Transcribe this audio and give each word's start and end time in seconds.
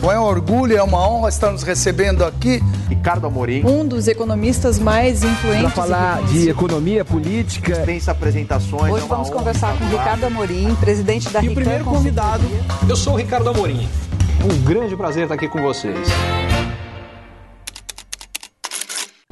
Bom, 0.00 0.10
é 0.10 0.18
um 0.18 0.22
orgulho, 0.22 0.74
é 0.74 0.82
uma 0.82 1.06
honra 1.06 1.28
estar 1.28 1.50
nos 1.50 1.62
recebendo 1.62 2.24
aqui. 2.24 2.58
Ricardo 2.88 3.26
Amorim. 3.26 3.62
Um 3.66 3.86
dos 3.86 4.08
economistas 4.08 4.78
mais 4.78 5.22
influentes. 5.22 5.60
Para 5.60 5.70
falar 5.70 6.22
de 6.22 6.48
economia 6.48 7.04
política. 7.04 7.74
Dispensa 7.74 8.12
apresentações. 8.12 8.94
Hoje 8.94 9.04
é 9.04 9.06
vamos 9.06 9.28
conversar 9.28 9.78
com 9.78 9.84
Ricardo 9.84 10.24
Amorim, 10.24 10.74
presidente 10.76 11.28
da 11.28 11.44
E 11.44 11.50
o 11.50 11.54
primeiro 11.54 11.84
convidado, 11.84 12.44
eu 12.88 12.96
sou 12.96 13.12
o 13.12 13.16
Ricardo 13.16 13.50
Amorim. 13.50 13.86
Um 14.42 14.64
grande 14.64 14.96
prazer 14.96 15.24
estar 15.24 15.34
aqui 15.34 15.46
com 15.48 15.60
vocês. 15.60 16.08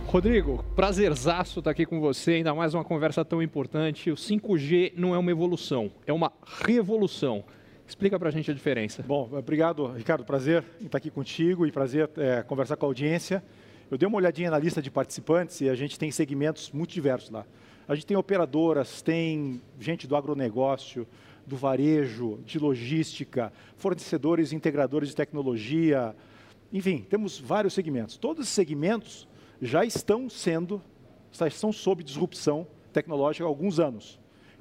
Rodrigo, 0.05 0.63
prazerzaço 0.77 1.61
estar 1.61 1.71
aqui 1.71 1.87
com 1.87 1.99
você, 1.99 2.33
ainda 2.33 2.55
mais 2.55 2.75
uma 2.75 2.85
conversa 2.85 3.25
tão 3.25 3.43
importante. 3.43 4.11
O 4.11 4.17
5G 4.17 4.93
não 4.99 5.15
é 5.15 5.19
uma 5.19 5.31
evolução, 5.31 5.91
é 6.07 6.13
uma 6.13 6.31
revolução. 6.63 7.43
Explica 7.89 8.19
para 8.19 8.29
a 8.29 8.33
gente 8.33 8.51
a 8.51 8.55
diferença. 8.55 9.03
Bom, 9.03 9.31
obrigado, 9.33 9.87
Ricardo. 9.87 10.23
Prazer 10.23 10.63
em 10.79 10.85
estar 10.85 10.99
aqui 10.99 11.11
contigo 11.11 11.67
e 11.67 11.73
prazer 11.73 12.11
é, 12.19 12.43
conversar 12.43 12.77
com 12.77 12.85
a 12.85 12.89
audiência. 12.89 13.43
Eu 13.91 13.97
dei 13.97 14.07
uma 14.07 14.19
olhadinha 14.19 14.51
na 14.51 14.59
lista 14.59 14.83
de 14.83 14.91
participantes 14.91 15.63
e 15.63 15.71
a 15.71 15.75
gente 15.75 15.99
tem 15.99 16.11
segmentos 16.11 16.71
muito 16.71 16.93
diversos 16.93 17.31
lá. 17.31 17.47
A 17.89 17.95
gente 17.95 18.05
tem 18.05 18.15
operadoras, 18.15 19.01
tem 19.01 19.63
gente 19.81 20.07
do 20.07 20.15
agronegócio, 20.15 21.09
do 21.47 21.57
varejo, 21.57 22.39
de 22.45 22.59
logística, 22.59 23.51
fornecedores 23.79 24.53
integradores 24.53 25.09
de 25.09 25.17
tecnologia. 25.17 26.15
Enfim, 26.71 27.07
temos 27.09 27.41
vários 27.41 27.73
segmentos. 27.73 28.19
Todos 28.19 28.43
esses 28.45 28.55
segmentos 28.55 29.27
já 29.63 29.83
estão 29.83 30.29
sendo, 30.29 30.83
estão 31.33 31.73
sob 31.73 32.05
disrupção 32.05 32.67
tecnológica 32.93 33.47
há 33.47 33.49
alguns 33.49 33.81
anos 33.81 34.18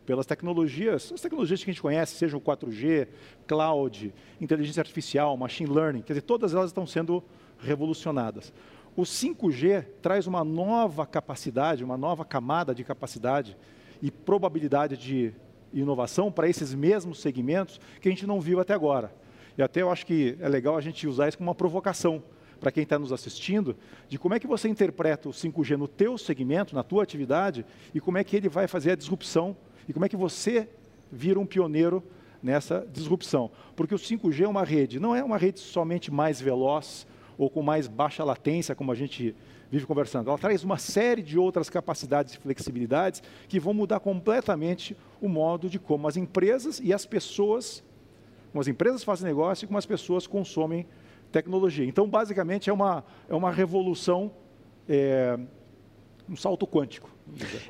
pelas 0.07 0.25
tecnologias, 0.25 1.11
as 1.13 1.19
tecnologias 1.19 1.61
que 1.61 1.69
a 1.69 1.73
gente 1.73 1.81
conhece, 1.81 2.15
seja 2.15 2.37
o 2.37 2.41
4G, 2.41 3.09
cloud, 3.45 4.13
inteligência 4.39 4.79
artificial, 4.79 5.35
machine 5.35 5.69
learning, 5.69 6.01
quer 6.01 6.13
dizer, 6.13 6.21
todas 6.21 6.53
elas 6.53 6.69
estão 6.69 6.87
sendo 6.87 7.21
revolucionadas. 7.59 8.53
O 8.95 9.01
5G 9.01 9.85
traz 10.01 10.25
uma 10.25 10.45
nova 10.45 11.05
capacidade, 11.05 11.83
uma 11.83 11.97
nova 11.97 12.23
camada 12.23 12.73
de 12.73 12.85
capacidade 12.85 13.57
e 14.01 14.09
probabilidade 14.09 14.95
de 14.95 15.33
inovação 15.73 16.31
para 16.31 16.47
esses 16.47 16.73
mesmos 16.73 17.19
segmentos 17.19 17.77
que 17.99 18.07
a 18.07 18.11
gente 18.11 18.25
não 18.25 18.39
viu 18.39 18.61
até 18.61 18.73
agora. 18.73 19.13
E 19.57 19.61
até 19.61 19.81
eu 19.81 19.91
acho 19.91 20.05
que 20.05 20.37
é 20.39 20.47
legal 20.47 20.77
a 20.77 20.81
gente 20.81 21.05
usar 21.05 21.27
isso 21.27 21.37
como 21.37 21.49
uma 21.49 21.55
provocação 21.55 22.23
para 22.61 22.71
quem 22.71 22.83
está 22.83 22.97
nos 22.97 23.11
assistindo, 23.11 23.75
de 24.07 24.17
como 24.17 24.33
é 24.33 24.39
que 24.39 24.47
você 24.47 24.69
interpreta 24.69 25.27
o 25.27 25.33
5G 25.33 25.75
no 25.75 25.87
teu 25.87 26.17
segmento, 26.17 26.73
na 26.73 26.81
tua 26.81 27.03
atividade, 27.03 27.65
e 27.93 27.99
como 27.99 28.17
é 28.17 28.23
que 28.23 28.37
ele 28.37 28.47
vai 28.47 28.67
fazer 28.67 28.91
a 28.91 28.95
disrupção 28.95 29.55
e 29.87 29.93
como 29.93 30.05
é 30.05 30.09
que 30.09 30.17
você 30.17 30.67
vira 31.11 31.39
um 31.39 31.45
pioneiro 31.45 32.03
nessa 32.41 32.87
disrupção. 32.91 33.51
Porque 33.75 33.95
o 33.95 33.97
5G 33.97 34.41
é 34.41 34.47
uma 34.47 34.63
rede, 34.63 34.99
não 34.99 35.15
é 35.15 35.23
uma 35.23 35.37
rede 35.37 35.59
somente 35.59 36.11
mais 36.11 36.39
veloz 36.39 37.07
ou 37.37 37.49
com 37.49 37.61
mais 37.61 37.87
baixa 37.87 38.23
latência, 38.23 38.75
como 38.75 38.91
a 38.91 38.95
gente 38.95 39.35
vive 39.69 39.85
conversando. 39.85 40.29
Ela 40.29 40.37
traz 40.37 40.63
uma 40.63 40.77
série 40.77 41.21
de 41.21 41.37
outras 41.37 41.69
capacidades 41.69 42.33
e 42.33 42.37
flexibilidades 42.37 43.21
que 43.47 43.59
vão 43.59 43.73
mudar 43.73 43.99
completamente 43.99 44.95
o 45.21 45.27
modo 45.27 45.69
de 45.69 45.77
como 45.77 46.07
as 46.07 46.17
empresas 46.17 46.79
e 46.79 46.93
as 46.93 47.05
pessoas, 47.05 47.83
como 48.51 48.61
as 48.61 48.67
empresas 48.67 49.03
fazem 49.03 49.27
negócio 49.27 49.65
e 49.65 49.67
como 49.67 49.77
as 49.77 49.85
pessoas 49.85 50.25
consomem 50.25 50.85
tecnologia. 51.31 51.85
Então, 51.85 52.07
basicamente, 52.07 52.69
é 52.69 52.73
uma, 52.73 53.03
é 53.29 53.35
uma 53.35 53.51
revolução, 53.51 54.31
é, 54.87 55.37
um 56.29 56.35
salto 56.35 56.67
quântico. 56.67 57.09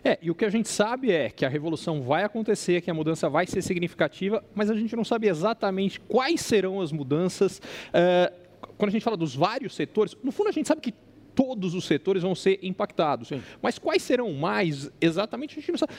É, 0.03 0.17
e 0.21 0.29
o 0.29 0.35
que 0.35 0.45
a 0.45 0.49
gente 0.49 0.69
sabe 0.69 1.11
é 1.11 1.29
que 1.29 1.45
a 1.45 1.49
revolução 1.49 2.01
vai 2.01 2.23
acontecer, 2.23 2.81
que 2.81 2.91
a 2.91 2.93
mudança 2.93 3.29
vai 3.29 3.47
ser 3.47 3.61
significativa, 3.61 4.43
mas 4.53 4.69
a 4.69 4.75
gente 4.75 4.95
não 4.95 5.03
sabe 5.03 5.27
exatamente 5.27 5.99
quais 5.99 6.41
serão 6.41 6.81
as 6.81 6.91
mudanças. 6.91 7.59
Uh, 7.59 8.33
quando 8.77 8.89
a 8.89 8.91
gente 8.91 9.03
fala 9.03 9.17
dos 9.17 9.35
vários 9.35 9.75
setores, 9.75 10.15
no 10.23 10.31
fundo 10.31 10.49
a 10.49 10.51
gente 10.51 10.67
sabe 10.67 10.81
que 10.81 10.93
todos 11.37 11.75
os 11.75 11.85
setores 11.85 12.23
vão 12.23 12.33
ser 12.33 12.59
impactados. 12.63 13.27
Sim. 13.27 13.43
Mas 13.61 13.77
quais 13.77 14.01
serão 14.01 14.33
mais 14.33 14.91
exatamente? 14.99 15.57
A 15.57 15.61
gente 15.61 15.71
não 15.71 15.77
sabe. 15.77 15.93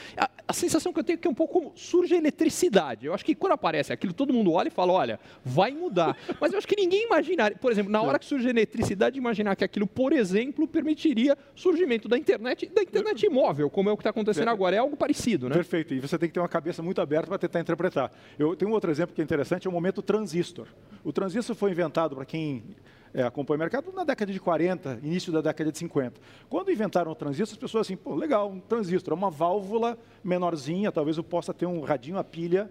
A, 0.48 0.52
sensação 0.52 0.92
que 0.92 0.98
eu 0.98 1.04
tenho 1.04 1.16
é 1.16 1.20
que 1.20 1.28
é 1.28 1.30
um 1.30 1.34
pouco 1.34 1.52
como 1.52 1.72
surge 1.76 2.14
a 2.14 2.18
eletricidade. 2.18 3.06
Eu 3.06 3.14
acho 3.14 3.24
que 3.24 3.34
quando 3.34 3.52
aparece 3.52 3.92
aquilo, 3.92 4.12
todo 4.12 4.32
mundo 4.32 4.52
olha 4.52 4.68
e 4.68 4.70
fala, 4.70 4.92
olha, 4.92 5.20
vai 5.44 5.70
mudar. 5.72 6.16
Mas 6.40 6.52
eu 6.52 6.58
acho 6.58 6.66
que 6.66 6.74
ninguém 6.74 7.04
imaginaria, 7.04 7.56
por 7.56 7.70
exemplo, 7.70 7.92
na 7.92 8.00
hora 8.02 8.18
que 8.18 8.24
surge 8.24 8.46
a 8.46 8.50
eletricidade, 8.50 9.18
imaginar 9.18 9.54
que 9.54 9.64
aquilo, 9.64 9.86
por 9.86 10.12
exemplo, 10.12 10.66
permitiria 10.66 11.36
surgimento 11.54 12.08
da 12.08 12.16
internet, 12.16 12.66
da 12.66 12.82
internet 12.82 13.26
imóvel, 13.26 13.68
como 13.68 13.90
é 13.90 13.92
o 13.92 13.96
que 13.96 14.00
está 14.00 14.10
acontecendo 14.10 14.48
agora. 14.48 14.76
É 14.76 14.78
algo 14.78 14.96
parecido, 14.96 15.48
né? 15.48 15.54
Perfeito. 15.54 15.94
E 15.94 16.00
você 16.00 16.18
tem 16.18 16.28
que 16.28 16.34
ter 16.34 16.40
uma 16.40 16.48
cabeça 16.48 16.82
muito 16.82 17.00
aberta 17.00 17.26
para 17.26 17.38
tentar 17.38 17.60
interpretar. 17.60 18.10
Eu 18.38 18.56
tenho 18.56 18.70
um 18.70 18.74
outro 18.74 18.90
exemplo 18.90 19.14
que 19.14 19.20
é 19.20 19.24
interessante, 19.24 19.66
é 19.66 19.70
o 19.70 19.72
momento 19.72 20.02
transistor. 20.02 20.66
O 21.04 21.12
transistor 21.12 21.54
foi 21.54 21.70
inventado, 21.70 22.16
para 22.16 22.24
quem 22.24 22.64
é, 23.12 23.22
acompanha 23.22 23.56
o 23.56 23.60
mercado 23.60 23.92
na 23.92 24.04
década 24.04 24.32
de 24.32 24.40
40, 24.40 25.00
início 25.02 25.32
da 25.32 25.40
década 25.40 25.72
de 25.72 25.78
50. 25.78 26.20
Quando 26.48 26.70
inventaram 26.70 27.10
o 27.10 27.14
transistor, 27.14 27.54
as 27.54 27.58
pessoas 27.58 27.86
assim, 27.86 27.96
pô, 27.96 28.14
legal, 28.14 28.50
um 28.50 28.60
transistor, 28.60 29.12
é 29.12 29.16
uma 29.16 29.30
válvula 29.30 29.98
menorzinha, 30.22 30.92
talvez 30.92 31.16
eu 31.16 31.24
possa 31.24 31.54
ter 31.54 31.66
um 31.66 31.80
radinho 31.80 32.18
a 32.18 32.24
pilha 32.24 32.70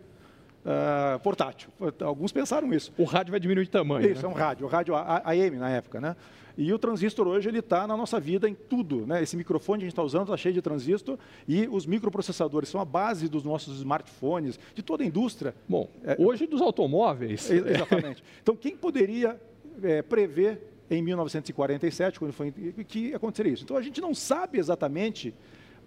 uh, 0.65 1.19
portátil. 1.19 1.69
Alguns 2.01 2.31
pensaram 2.31 2.73
isso. 2.73 2.91
O 2.97 3.03
rádio 3.03 3.31
vai 3.31 3.39
diminuir 3.39 3.65
de 3.65 3.71
tamanho. 3.71 4.09
Isso, 4.09 4.21
né? 4.21 4.27
é 4.27 4.31
um 4.31 4.35
rádio, 4.35 4.65
o 4.65 4.69
rádio 4.69 4.95
AM 4.95 5.57
na 5.57 5.69
época, 5.69 6.01
né? 6.01 6.15
E 6.57 6.73
o 6.73 6.79
transistor 6.79 7.27
hoje 7.27 7.47
ele 7.47 7.59
está 7.59 7.85
na 7.85 7.95
nossa 7.95 8.19
vida 8.19 8.49
em 8.49 8.55
tudo, 8.55 9.05
né? 9.05 9.21
Esse 9.21 9.37
microfone 9.37 9.79
que 9.79 9.83
a 9.83 9.87
gente 9.87 9.93
está 9.93 10.01
usando 10.01 10.23
está 10.23 10.35
cheio 10.35 10.55
de 10.55 10.61
transistor 10.61 11.17
e 11.47 11.67
os 11.67 11.85
microprocessadores 11.85 12.67
são 12.67 12.81
a 12.81 12.85
base 12.85 13.29
dos 13.29 13.43
nossos 13.43 13.77
smartphones, 13.77 14.59
de 14.73 14.81
toda 14.81 15.03
a 15.03 15.05
indústria. 15.05 15.53
Bom, 15.69 15.87
é, 16.03 16.15
hoje 16.17 16.47
dos 16.47 16.59
automóveis. 16.61 17.49
Exatamente. 17.49 18.23
Então 18.41 18.55
quem 18.55 18.75
poderia 18.75 19.39
é, 19.83 20.01
prever 20.01 20.61
em 20.89 21.01
1947, 21.01 22.19
quando 22.19 22.31
foi 22.31 22.51
que 22.87 23.13
aconteceria 23.13 23.53
isso. 23.53 23.63
Então 23.63 23.77
a 23.77 23.81
gente 23.81 23.99
não 23.99 24.13
sabe 24.13 24.57
exatamente 24.57 25.33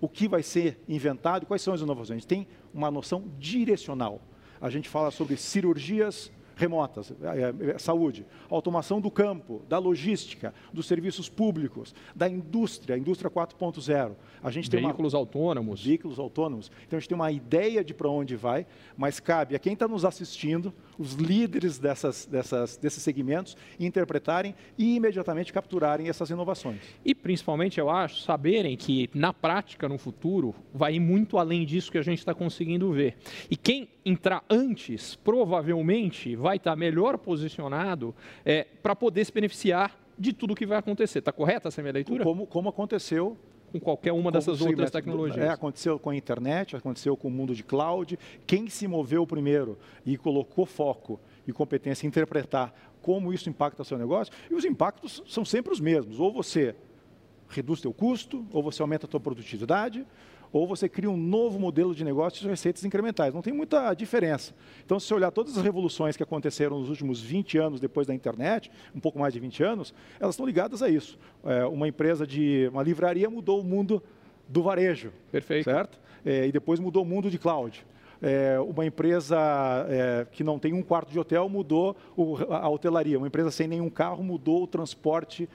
o 0.01 0.09
que 0.09 0.28
vai 0.28 0.43
ser 0.43 0.78
inventado, 0.89 1.47
quais 1.47 1.62
são 1.62 1.75
as 1.75 1.81
inovações. 1.81 2.11
A 2.11 2.21
gente 2.21 2.27
tem 2.27 2.47
uma 2.73 2.91
noção 2.91 3.25
direcional. 3.39 4.21
A 4.61 4.71
gente 4.71 4.89
fala 4.89 5.11
sobre 5.11 5.37
cirurgias 5.37 6.31
remotas, 6.60 7.12
é, 7.22 7.71
é, 7.71 7.78
saúde, 7.78 8.26
automação 8.50 9.00
do 9.00 9.10
campo, 9.10 9.62
da 9.66 9.78
logística, 9.78 10.53
dos 10.72 10.87
serviços 10.87 11.28
públicos, 11.28 11.94
da 12.15 12.28
indústria, 12.28 12.98
indústria 12.98 13.31
4.0. 13.31 14.12
A 14.43 14.50
gente 14.50 14.69
tem 14.69 14.82
veículos 14.82 15.15
uma... 15.15 15.20
autônomos. 15.20 15.84
Veículos 15.84 16.19
autônomos. 16.19 16.70
Então 16.87 16.99
a 16.99 17.00
gente 17.00 17.09
tem 17.09 17.16
uma 17.16 17.32
ideia 17.32 17.82
de 17.82 17.94
para 17.94 18.09
onde 18.09 18.37
vai, 18.37 18.66
mas 18.97 19.19
cabe 19.19 19.56
a 19.56 19.59
quem 19.59 19.72
está 19.72 19.88
nos 19.88 20.04
assistindo, 20.04 20.72
os 20.99 21.15
líderes 21.15 21.78
dessas, 21.78 22.26
dessas, 22.26 22.76
desses 22.76 23.03
segmentos, 23.03 23.56
interpretarem 23.78 24.54
e 24.76 24.97
imediatamente 24.97 25.53
capturarem 25.53 26.09
essas 26.09 26.28
inovações. 26.28 26.81
E 27.03 27.15
principalmente, 27.15 27.81
eu 27.81 27.88
acho, 27.88 28.20
saberem 28.20 28.76
que 28.76 29.09
na 29.15 29.32
prática, 29.32 29.88
no 29.88 29.97
futuro, 29.97 30.54
vai 30.75 30.97
ir 30.97 31.00
muito 31.00 31.38
além 31.38 31.65
disso 31.65 31.91
que 31.91 31.99
a 31.99 32.03
gente 32.03 32.19
está 32.19 32.34
conseguindo 32.34 32.93
ver. 32.93 33.16
E 33.50 33.56
quem 33.56 33.88
entrar 34.05 34.44
antes, 34.49 35.16
provavelmente, 35.16 36.34
vai 36.37 36.56
estar 36.56 36.75
melhor 36.77 37.19
posicionado 37.19 38.15
é, 38.44 38.65
para 38.83 38.97
poder 38.97 39.25
se 39.25 39.33
beneficiar 39.33 39.99
de 40.19 40.33
tudo 40.33 40.55
que 40.55 40.66
vai 40.66 40.78
acontecer. 40.78 41.21
Está 41.21 41.33
correta 41.33 41.69
essa 41.69 41.83
minha 41.83 41.93
leitura? 41.93 42.25
Como, 42.25 42.47
como 42.47 42.69
aconteceu 42.69 43.37
com 43.71 43.78
qualquer 43.78 44.12
uma 44.12 44.33
dessas 44.33 44.61
outras 44.61 44.91
tecnologias. 44.91 45.47
É, 45.47 45.49
aconteceu 45.49 45.99
com 45.99 46.11
a 46.11 46.16
internet, 46.16 46.77
aconteceu 46.77 47.16
com 47.16 47.28
o 47.28 47.31
mundo 47.31 47.55
de 47.55 47.62
cloud. 47.62 48.19
Quem 48.47 48.69
se 48.69 48.87
moveu 48.88 49.27
primeiro 49.27 49.78
e 50.05 50.17
colocou 50.17 50.67
foco 50.67 51.21
e 51.47 51.53
competência 51.53 52.06
em 52.06 52.09
interpretar 52.09 52.75
como 53.00 53.32
isso 53.32 53.49
impacta 53.49 53.82
o 53.82 53.84
seu 53.84 53.97
negócio, 53.97 54.32
e 54.50 54.55
os 54.55 54.65
impactos 54.65 55.22
são 55.27 55.44
sempre 55.44 55.72
os 55.72 55.81
mesmos. 55.81 56.21
Ou 56.21 56.32
você 56.32 56.75
reduz 57.49 57.81
seu 57.81 57.93
custo, 57.93 58.44
ou 58.53 58.62
você 58.62 58.82
aumenta 58.82 59.06
a 59.06 59.11
sua 59.11 59.21
produtividade, 59.21 60.06
ou 60.53 60.66
você 60.66 60.88
cria 60.88 61.11
um 61.11 61.16
novo 61.16 61.59
modelo 61.59 61.94
de 61.94 62.05
negócio 62.05 62.41
de 62.41 62.49
receitas 62.49 62.84
incrementais. 62.84 63.33
Não 63.33 63.43
tem 63.43 63.53
muita 63.53 63.93
diferença. 63.94 64.55
Então, 64.84 64.99
se 64.99 65.06
você 65.06 65.15
olhar 65.15 65.31
todas 65.31 65.56
as 65.56 65.62
revoluções 65.62 66.16
que 66.16 66.22
aconteceram 66.22 66.78
nos 66.78 66.88
últimos 66.88 67.21
20 67.21 67.59
anos 67.59 67.81
depois 67.81 68.06
da 68.06 68.15
internet, 68.15 68.70
um 68.94 69.00
pouco 69.00 69.19
mais 69.19 69.32
de 69.32 69.41
20 69.41 69.62
anos, 69.62 69.94
elas 70.19 70.35
estão 70.35 70.47
ligadas 70.47 70.82
a 70.82 70.88
isso. 70.88 71.19
É, 71.44 71.64
uma 71.64 71.87
empresa 71.87 72.26
de 72.26 72.69
uma 72.73 72.82
livraria 72.82 73.31
mudou 73.31 73.61
o 73.61 73.64
mundo 73.64 74.02
do 74.49 74.62
varejo. 74.62 75.12
Perfeito. 75.31 75.64
Certo? 75.64 75.99
É, 76.25 76.47
e 76.47 76.52
depois 76.52 76.81
mudou 76.81 77.02
o 77.02 77.06
mundo 77.06 77.31
de 77.31 77.38
cloud. 77.38 77.87
É, 78.23 78.61
uma 78.61 78.85
empresa 78.85 79.38
é, 79.88 80.26
que 80.31 80.44
não 80.44 80.58
tem 80.58 80.75
um 80.75 80.82
quarto 80.82 81.11
de 81.11 81.19
hotel 81.19 81.49
mudou 81.49 81.97
o, 82.14 82.37
a 82.52 82.69
hotelaria. 82.69 83.17
Uma 83.17 83.29
empresa 83.29 83.50
sem 83.50 83.67
nenhum 83.67 83.88
carro 83.88 84.23
mudou 84.23 84.64
o 84.64 84.67
transporte 84.67 85.49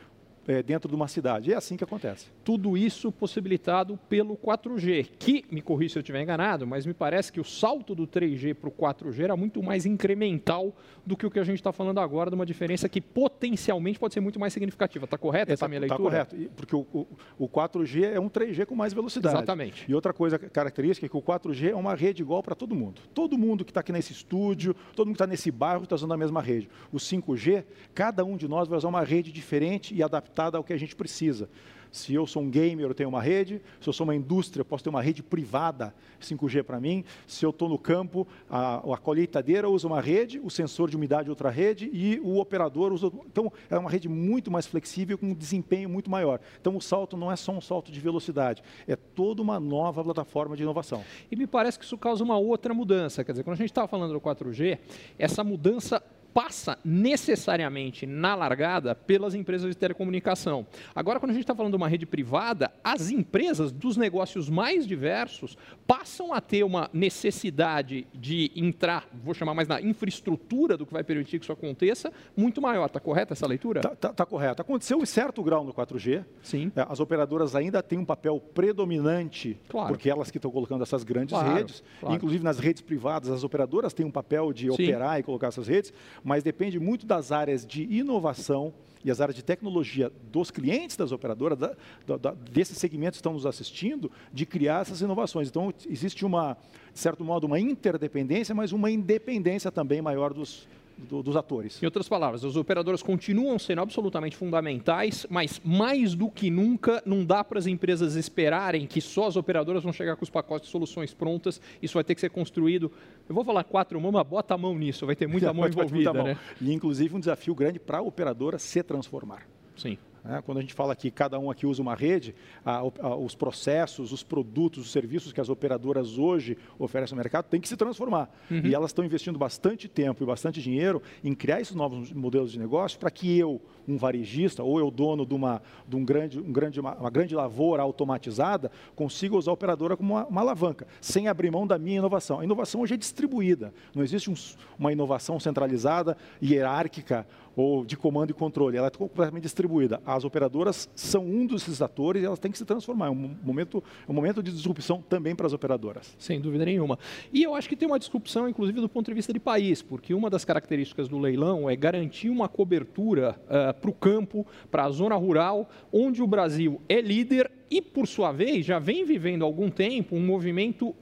é, 0.47 0.61
dentro 0.61 0.89
de 0.89 0.95
uma 0.95 1.07
cidade. 1.07 1.51
É 1.51 1.55
assim 1.55 1.75
que 1.75 1.83
acontece. 1.83 2.27
Tudo 2.43 2.77
isso 2.77 3.11
possibilitado 3.11 3.99
pelo 4.09 4.37
4G, 4.37 5.09
que, 5.17 5.45
me 5.51 5.61
corrija 5.61 5.93
se 5.93 5.99
eu 5.99 6.01
estiver 6.01 6.21
enganado, 6.21 6.65
mas 6.67 6.85
me 6.85 6.93
parece 6.93 7.31
que 7.31 7.39
o 7.39 7.43
salto 7.43 7.95
do 7.95 8.07
3G 8.07 8.53
para 8.53 8.69
o 8.69 8.71
4G 8.71 9.23
era 9.23 9.35
muito 9.35 9.61
mais 9.61 9.85
incremental 9.85 10.75
do 11.05 11.15
que 11.15 11.25
o 11.25 11.31
que 11.31 11.39
a 11.39 11.43
gente 11.43 11.57
está 11.57 11.71
falando 11.71 11.99
agora, 11.99 12.29
de 12.29 12.35
uma 12.35 12.45
diferença 12.45 12.87
que 12.87 13.01
potencialmente 13.01 13.99
pode 13.99 14.13
ser 14.13 14.19
muito 14.19 14.39
mais 14.39 14.53
significativa. 14.53 15.05
Está 15.05 15.17
correta 15.17 15.53
essa 15.53 15.65
tá, 15.65 15.67
minha 15.67 15.81
tá 15.81 15.87
leitura? 15.87 16.21
Está 16.21 16.35
correto, 16.35 16.51
porque 16.55 16.75
o, 16.75 16.85
o, 16.93 17.07
o 17.39 17.49
4G 17.49 18.13
é 18.13 18.19
um 18.19 18.29
3G 18.29 18.65
com 18.65 18.75
mais 18.75 18.93
velocidade. 18.93 19.35
Exatamente. 19.35 19.85
E 19.89 19.95
outra 19.95 20.13
coisa 20.13 20.37
característica 20.37 21.05
é 21.05 21.09
que 21.09 21.17
o 21.17 21.21
4G 21.21 21.71
é 21.71 21.75
uma 21.75 21.95
rede 21.95 22.21
igual 22.21 22.41
para 22.43 22.55
todo 22.55 22.75
mundo. 22.75 23.01
Todo 23.13 23.37
mundo 23.37 23.63
que 23.63 23.71
está 23.71 23.79
aqui 23.79 23.91
nesse 23.91 24.13
estúdio, 24.13 24.75
todo 24.95 25.07
mundo 25.07 25.15
que 25.15 25.23
está 25.23 25.27
nesse 25.27 25.51
bairro 25.51 25.83
está 25.83 25.95
usando 25.95 26.13
a 26.13 26.17
mesma 26.17 26.41
rede. 26.41 26.69
O 26.91 26.97
5G, 26.97 27.63
cada 27.93 28.23
um 28.23 28.37
de 28.37 28.47
nós 28.47 28.67
vai 28.67 28.77
usar 28.77 28.87
uma 28.87 29.03
rede 29.03 29.31
diferente 29.31 29.93
e 29.93 30.03
adaptada 30.03 30.34
ao 30.43 30.63
que 30.63 30.73
a 30.73 30.77
gente 30.77 30.95
precisa. 30.95 31.49
Se 31.95 32.13
eu 32.13 32.27
sou 32.27 32.43
um 32.43 32.49
gamer, 32.49 32.87
eu 32.87 32.93
tenho 32.93 33.07
uma 33.07 33.21
rede. 33.21 33.61
Se 33.79 33.87
eu 33.87 33.93
sou 33.93 34.03
uma 34.03 34.13
indústria, 34.13 34.59
eu 34.59 34.65
posso 34.65 34.83
ter 34.83 34.89
uma 34.89 35.01
rede 35.01 35.23
privada 35.23 35.95
5G 36.21 36.61
para 36.61 36.77
mim. 36.77 37.05
Se 37.25 37.45
eu 37.45 37.51
estou 37.51 37.69
no 37.69 37.79
campo, 37.79 38.27
a, 38.49 38.79
a 38.93 38.97
colheitadeira 38.97 39.69
usa 39.69 39.87
uma 39.87 40.01
rede, 40.01 40.37
o 40.43 40.49
sensor 40.49 40.89
de 40.89 40.97
umidade 40.97 41.29
outra 41.29 41.49
rede 41.49 41.89
e 41.93 42.19
o 42.21 42.37
operador 42.37 42.91
usa. 42.91 43.09
Então, 43.25 43.49
é 43.69 43.77
uma 43.77 43.89
rede 43.89 44.09
muito 44.09 44.51
mais 44.51 44.65
flexível, 44.65 45.17
com 45.17 45.27
um 45.27 45.33
desempenho 45.33 45.87
muito 45.87 46.11
maior. 46.11 46.41
Então, 46.59 46.75
o 46.75 46.81
salto 46.81 47.15
não 47.15 47.31
é 47.31 47.37
só 47.37 47.53
um 47.53 47.61
salto 47.61 47.89
de 47.93 47.99
velocidade, 48.01 48.61
é 48.85 48.97
toda 48.97 49.41
uma 49.41 49.57
nova 49.57 50.03
plataforma 50.03 50.57
de 50.57 50.63
inovação. 50.63 51.01
E 51.31 51.35
me 51.37 51.47
parece 51.47 51.79
que 51.79 51.85
isso 51.85 51.97
causa 51.97 52.21
uma 52.21 52.37
outra 52.37 52.73
mudança. 52.73 53.23
Quer 53.23 53.31
dizer, 53.31 53.43
quando 53.45 53.53
a 53.53 53.57
gente 53.57 53.71
estava 53.71 53.87
falando 53.87 54.11
do 54.11 54.19
4G, 54.19 54.79
essa 55.17 55.45
mudança 55.45 56.03
passa 56.35 56.77
necessariamente 56.83 58.05
na 58.05 58.35
largada 58.35 58.93
pelas 58.93 59.33
empresas 59.33 59.69
de 59.69 59.77
telecomunicação. 59.77 60.67
Agora, 60.93 61.17
quando 61.17 61.29
a 61.29 61.33
gente 61.33 61.43
está 61.43 61.55
falando 61.55 61.71
de 61.71 61.77
uma 61.77 61.87
rede 61.87 62.05
privada, 62.05 62.73
as 62.83 63.09
empresas 63.09 63.71
dos 63.71 63.95
negócios 63.95 64.49
mais 64.49 64.85
diversos 64.85 65.57
passam 65.87 66.33
a 66.33 66.41
ter 66.41 66.65
uma 66.65 66.89
necessidade 66.91 68.05
de 68.13 68.51
entrar, 68.53 69.07
vou 69.23 69.33
chamar 69.33 69.53
mais 69.53 69.69
na 69.69 69.81
infraestrutura 69.81 70.75
do 70.75 70.85
que 70.85 70.91
vai 70.91 71.05
permitir 71.05 71.39
que 71.39 71.45
isso 71.45 71.53
aconteça, 71.53 72.11
muito 72.35 72.61
maior. 72.61 72.87
Está 72.87 72.99
correta 72.99 73.31
essa 73.31 73.47
leitura? 73.47 73.79
Está 73.79 73.95
tá, 73.95 74.09
tá 74.11 74.25
correto. 74.25 74.61
Aconteceu 74.61 75.01
em 75.01 75.05
certo 75.05 75.41
grau 75.41 75.63
no 75.63 75.73
4G. 75.73 76.25
Sim. 76.43 76.69
É, 76.75 76.85
as 76.89 76.99
operadoras 76.99 77.55
ainda 77.55 77.81
têm 77.81 77.97
um 77.97 78.05
papel 78.05 78.41
predominante, 78.53 79.57
claro. 79.69 79.87
porque 79.87 80.09
elas 80.09 80.29
que 80.29 80.37
estão 80.37 80.51
colocando 80.51 80.83
essas 80.83 81.05
grandes 81.05 81.29
claro, 81.29 81.55
redes. 81.55 81.81
Claro. 82.01 82.13
Inclusive 82.13 82.43
nas 82.43 82.59
redes 82.59 82.81
privadas, 82.81 83.29
as 83.29 83.45
operadoras 83.45 83.93
têm 83.93 84.05
um 84.05 84.11
papel 84.11 84.51
de 84.51 84.65
Sim. 84.65 84.73
operar 84.73 85.17
e 85.17 85.23
colocar 85.23 85.47
essas 85.47 85.69
redes, 85.69 85.93
mas 86.25 86.43
depende 86.43 86.79
muito 86.79 87.05
das 87.05 87.31
áreas 87.31 87.63
de 87.63 87.83
inovação 87.83 88.73
e 89.03 89.11
as 89.11 89.21
áreas 89.21 89.35
de 89.35 89.43
tecnologia 89.43 90.11
dos 90.31 90.49
clientes 90.49 90.97
das 90.97 91.11
operadoras, 91.11 91.59
da, 91.59 91.75
da, 92.17 92.31
desses 92.31 92.79
segmentos 92.79 93.17
que 93.17 93.19
estão 93.19 93.33
nos 93.33 93.45
assistindo, 93.45 94.11
de 94.33 94.47
criar 94.47 94.81
essas 94.81 94.99
inovações. 95.01 95.47
Então, 95.47 95.71
existe 95.87 96.25
uma, 96.25 96.57
de 96.91 96.99
certo 96.99 97.23
modo, 97.23 97.45
uma 97.45 97.59
interdependência, 97.59 98.55
mas 98.55 98.71
uma 98.71 98.89
independência 98.89 99.71
também 99.71 100.01
maior 100.01 100.33
dos, 100.33 100.67
do, 100.97 101.21
dos 101.21 101.35
atores. 101.35 101.81
Em 101.81 101.85
outras 101.85 102.07
palavras, 102.07 102.43
as 102.43 102.55
operadoras 102.55 103.01
continuam 103.01 103.57
sendo 103.59 103.81
absolutamente 103.81 104.35
fundamentais, 104.35 105.25
mas 105.29 105.61
mais 105.63 106.15
do 106.15 106.29
que 106.29 106.49
nunca 106.49 107.01
não 107.05 107.25
dá 107.25 107.43
para 107.43 107.59
as 107.59 107.67
empresas 107.67 108.15
esperarem 108.15 108.87
que 108.87 109.01
só 109.01 109.27
as 109.27 109.35
operadoras 109.35 109.83
vão 109.83 109.93
chegar 109.93 110.15
com 110.15 110.23
os 110.23 110.29
pacotes 110.29 110.67
de 110.67 110.71
soluções 110.71 111.13
prontas. 111.13 111.61
Isso 111.81 111.93
vai 111.93 112.03
ter 112.03 112.15
que 112.15 112.21
ser 112.21 112.29
construído. 112.29 112.91
Eu 113.27 113.35
vou 113.35 113.43
falar 113.43 113.63
quatro 113.63 113.99
mãos, 113.99 114.11
mas 114.11 114.27
bota 114.27 114.53
a 114.53 114.57
mão 114.57 114.77
nisso, 114.77 115.05
vai 115.05 115.15
ter 115.15 115.27
muita 115.27 115.51
mão 115.53 115.67
envolvida. 115.67 115.95
Muita 115.95 116.13
mão. 116.13 116.25
Né? 116.25 116.37
E 116.61 116.73
inclusive 116.73 117.15
um 117.15 117.19
desafio 117.19 117.53
grande 117.53 117.79
para 117.79 117.99
a 117.99 118.01
operadora 118.01 118.57
se 118.57 118.81
transformar. 118.83 119.47
Sim. 119.75 119.97
Né? 120.25 120.41
Quando 120.43 120.57
a 120.57 120.61
gente 120.61 120.73
fala 120.73 120.95
que 120.95 121.11
cada 121.11 121.37
um 121.37 121.51
aqui 121.51 121.67
usa 121.67 121.81
uma 121.81 121.93
rede, 121.93 122.33
a, 122.65 122.77
a, 122.79 123.15
os 123.15 123.35
processos, 123.35 124.11
os 124.11 124.23
produtos, 124.23 124.85
os 124.85 124.91
serviços 124.91 125.31
que 125.31 125.39
as 125.39 125.49
operadoras 125.49 126.17
hoje 126.17 126.57
oferecem 126.79 127.15
no 127.15 127.21
mercado 127.21 127.45
têm 127.45 127.61
que 127.61 127.67
se 127.67 127.77
transformar. 127.77 128.29
Uhum. 128.49 128.61
E 128.65 128.73
elas 128.73 128.89
estão 128.89 129.05
investindo 129.05 129.37
bastante 129.37 129.87
tempo 129.87 130.23
e 130.23 130.25
bastante 130.25 130.61
dinheiro 130.61 131.01
em 131.23 131.33
criar 131.35 131.61
esses 131.61 131.75
novos 131.75 132.11
modelos 132.11 132.51
de 132.51 132.59
negócio 132.59 132.99
para 132.99 133.11
que 133.11 133.37
eu, 133.37 133.61
um 133.87 133.97
varejista, 133.97 134.63
ou 134.63 134.79
eu 134.79 134.89
dono 134.89 135.25
de 135.25 135.33
uma, 135.33 135.61
de 135.87 135.95
um 135.95 136.03
grande, 136.03 136.39
um 136.39 136.51
grande, 136.51 136.79
uma, 136.79 136.95
uma 136.95 137.09
grande 137.09 137.35
lavoura 137.35 137.83
automatizada, 137.83 138.71
consiga 138.95 139.35
usar 139.35 139.51
a 139.51 139.53
operadora 139.53 139.95
como 139.97 140.13
uma, 140.13 140.25
uma, 140.25 140.41
alavanca, 140.41 140.87
sem 141.01 141.27
abrir 141.27 141.51
mão 141.51 141.65
da 141.65 141.77
minha 141.77 141.97
inovação. 141.97 142.39
A 142.39 142.43
inovação 142.43 142.81
hoje 142.81 142.93
é 142.93 142.97
distribuída, 142.97 143.73
não 143.93 144.03
existe 144.03 144.29
um, 144.29 144.35
uma 144.77 144.91
inovação 144.91 145.39
centralizada, 145.39 146.17
hierárquica, 146.41 147.25
ou 147.55 147.85
de 147.85 147.95
comando 147.95 148.31
e 148.31 148.33
controle, 148.33 148.77
ela 148.77 148.87
é 148.87 148.89
completamente 148.89 149.43
distribuída. 149.43 150.01
As 150.05 150.25
operadoras 150.25 150.89
são 150.95 151.25
um 151.25 151.45
desses 151.45 151.81
atores 151.81 152.21
e 152.21 152.25
elas 152.25 152.37
têm 152.37 152.51
que 152.51 152.57
se 152.57 152.65
transformar. 152.65 153.07
É 153.07 153.09
um 153.09 153.35
momento, 153.41 153.83
é 154.07 154.11
um 154.11 154.13
momento 154.13 154.43
de 154.43 154.51
disrupção 154.51 155.01
também 155.07 155.35
para 155.35 155.47
as 155.47 155.53
operadoras. 155.53 156.15
Sem 156.19 156.41
dúvida 156.41 156.65
nenhuma. 156.65 156.99
E 157.31 157.43
eu 157.43 157.55
acho 157.55 157.69
que 157.69 157.75
tem 157.75 157.87
uma 157.87 157.99
disrupção, 157.99 158.49
inclusive, 158.49 158.81
do 158.81 158.89
ponto 158.89 159.05
de 159.05 159.13
vista 159.13 159.31
de 159.31 159.39
país, 159.39 159.81
porque 159.81 160.13
uma 160.13 160.29
das 160.29 160.43
características 160.43 161.07
do 161.07 161.17
leilão 161.17 161.69
é 161.69 161.75
garantir 161.75 162.29
uma 162.29 162.49
cobertura 162.49 163.39
uh, 163.45 163.74
para 163.75 163.89
o 163.89 163.93
campo, 163.93 164.45
para 164.71 164.85
a 164.85 164.89
zona 164.89 165.15
rural, 165.15 165.69
onde 165.91 166.21
o 166.21 166.27
Brasil 166.27 166.81
é 166.87 167.01
líder 167.01 167.51
e, 167.69 167.81
por 167.81 168.07
sua 168.07 168.31
vez, 168.31 168.65
já 168.65 168.77
vem 168.77 169.03
vivendo 169.03 169.43
há 169.43 169.45
algum 169.45 169.69
tempo 169.69 170.15
um 170.15 170.19
movimento, 170.19 170.95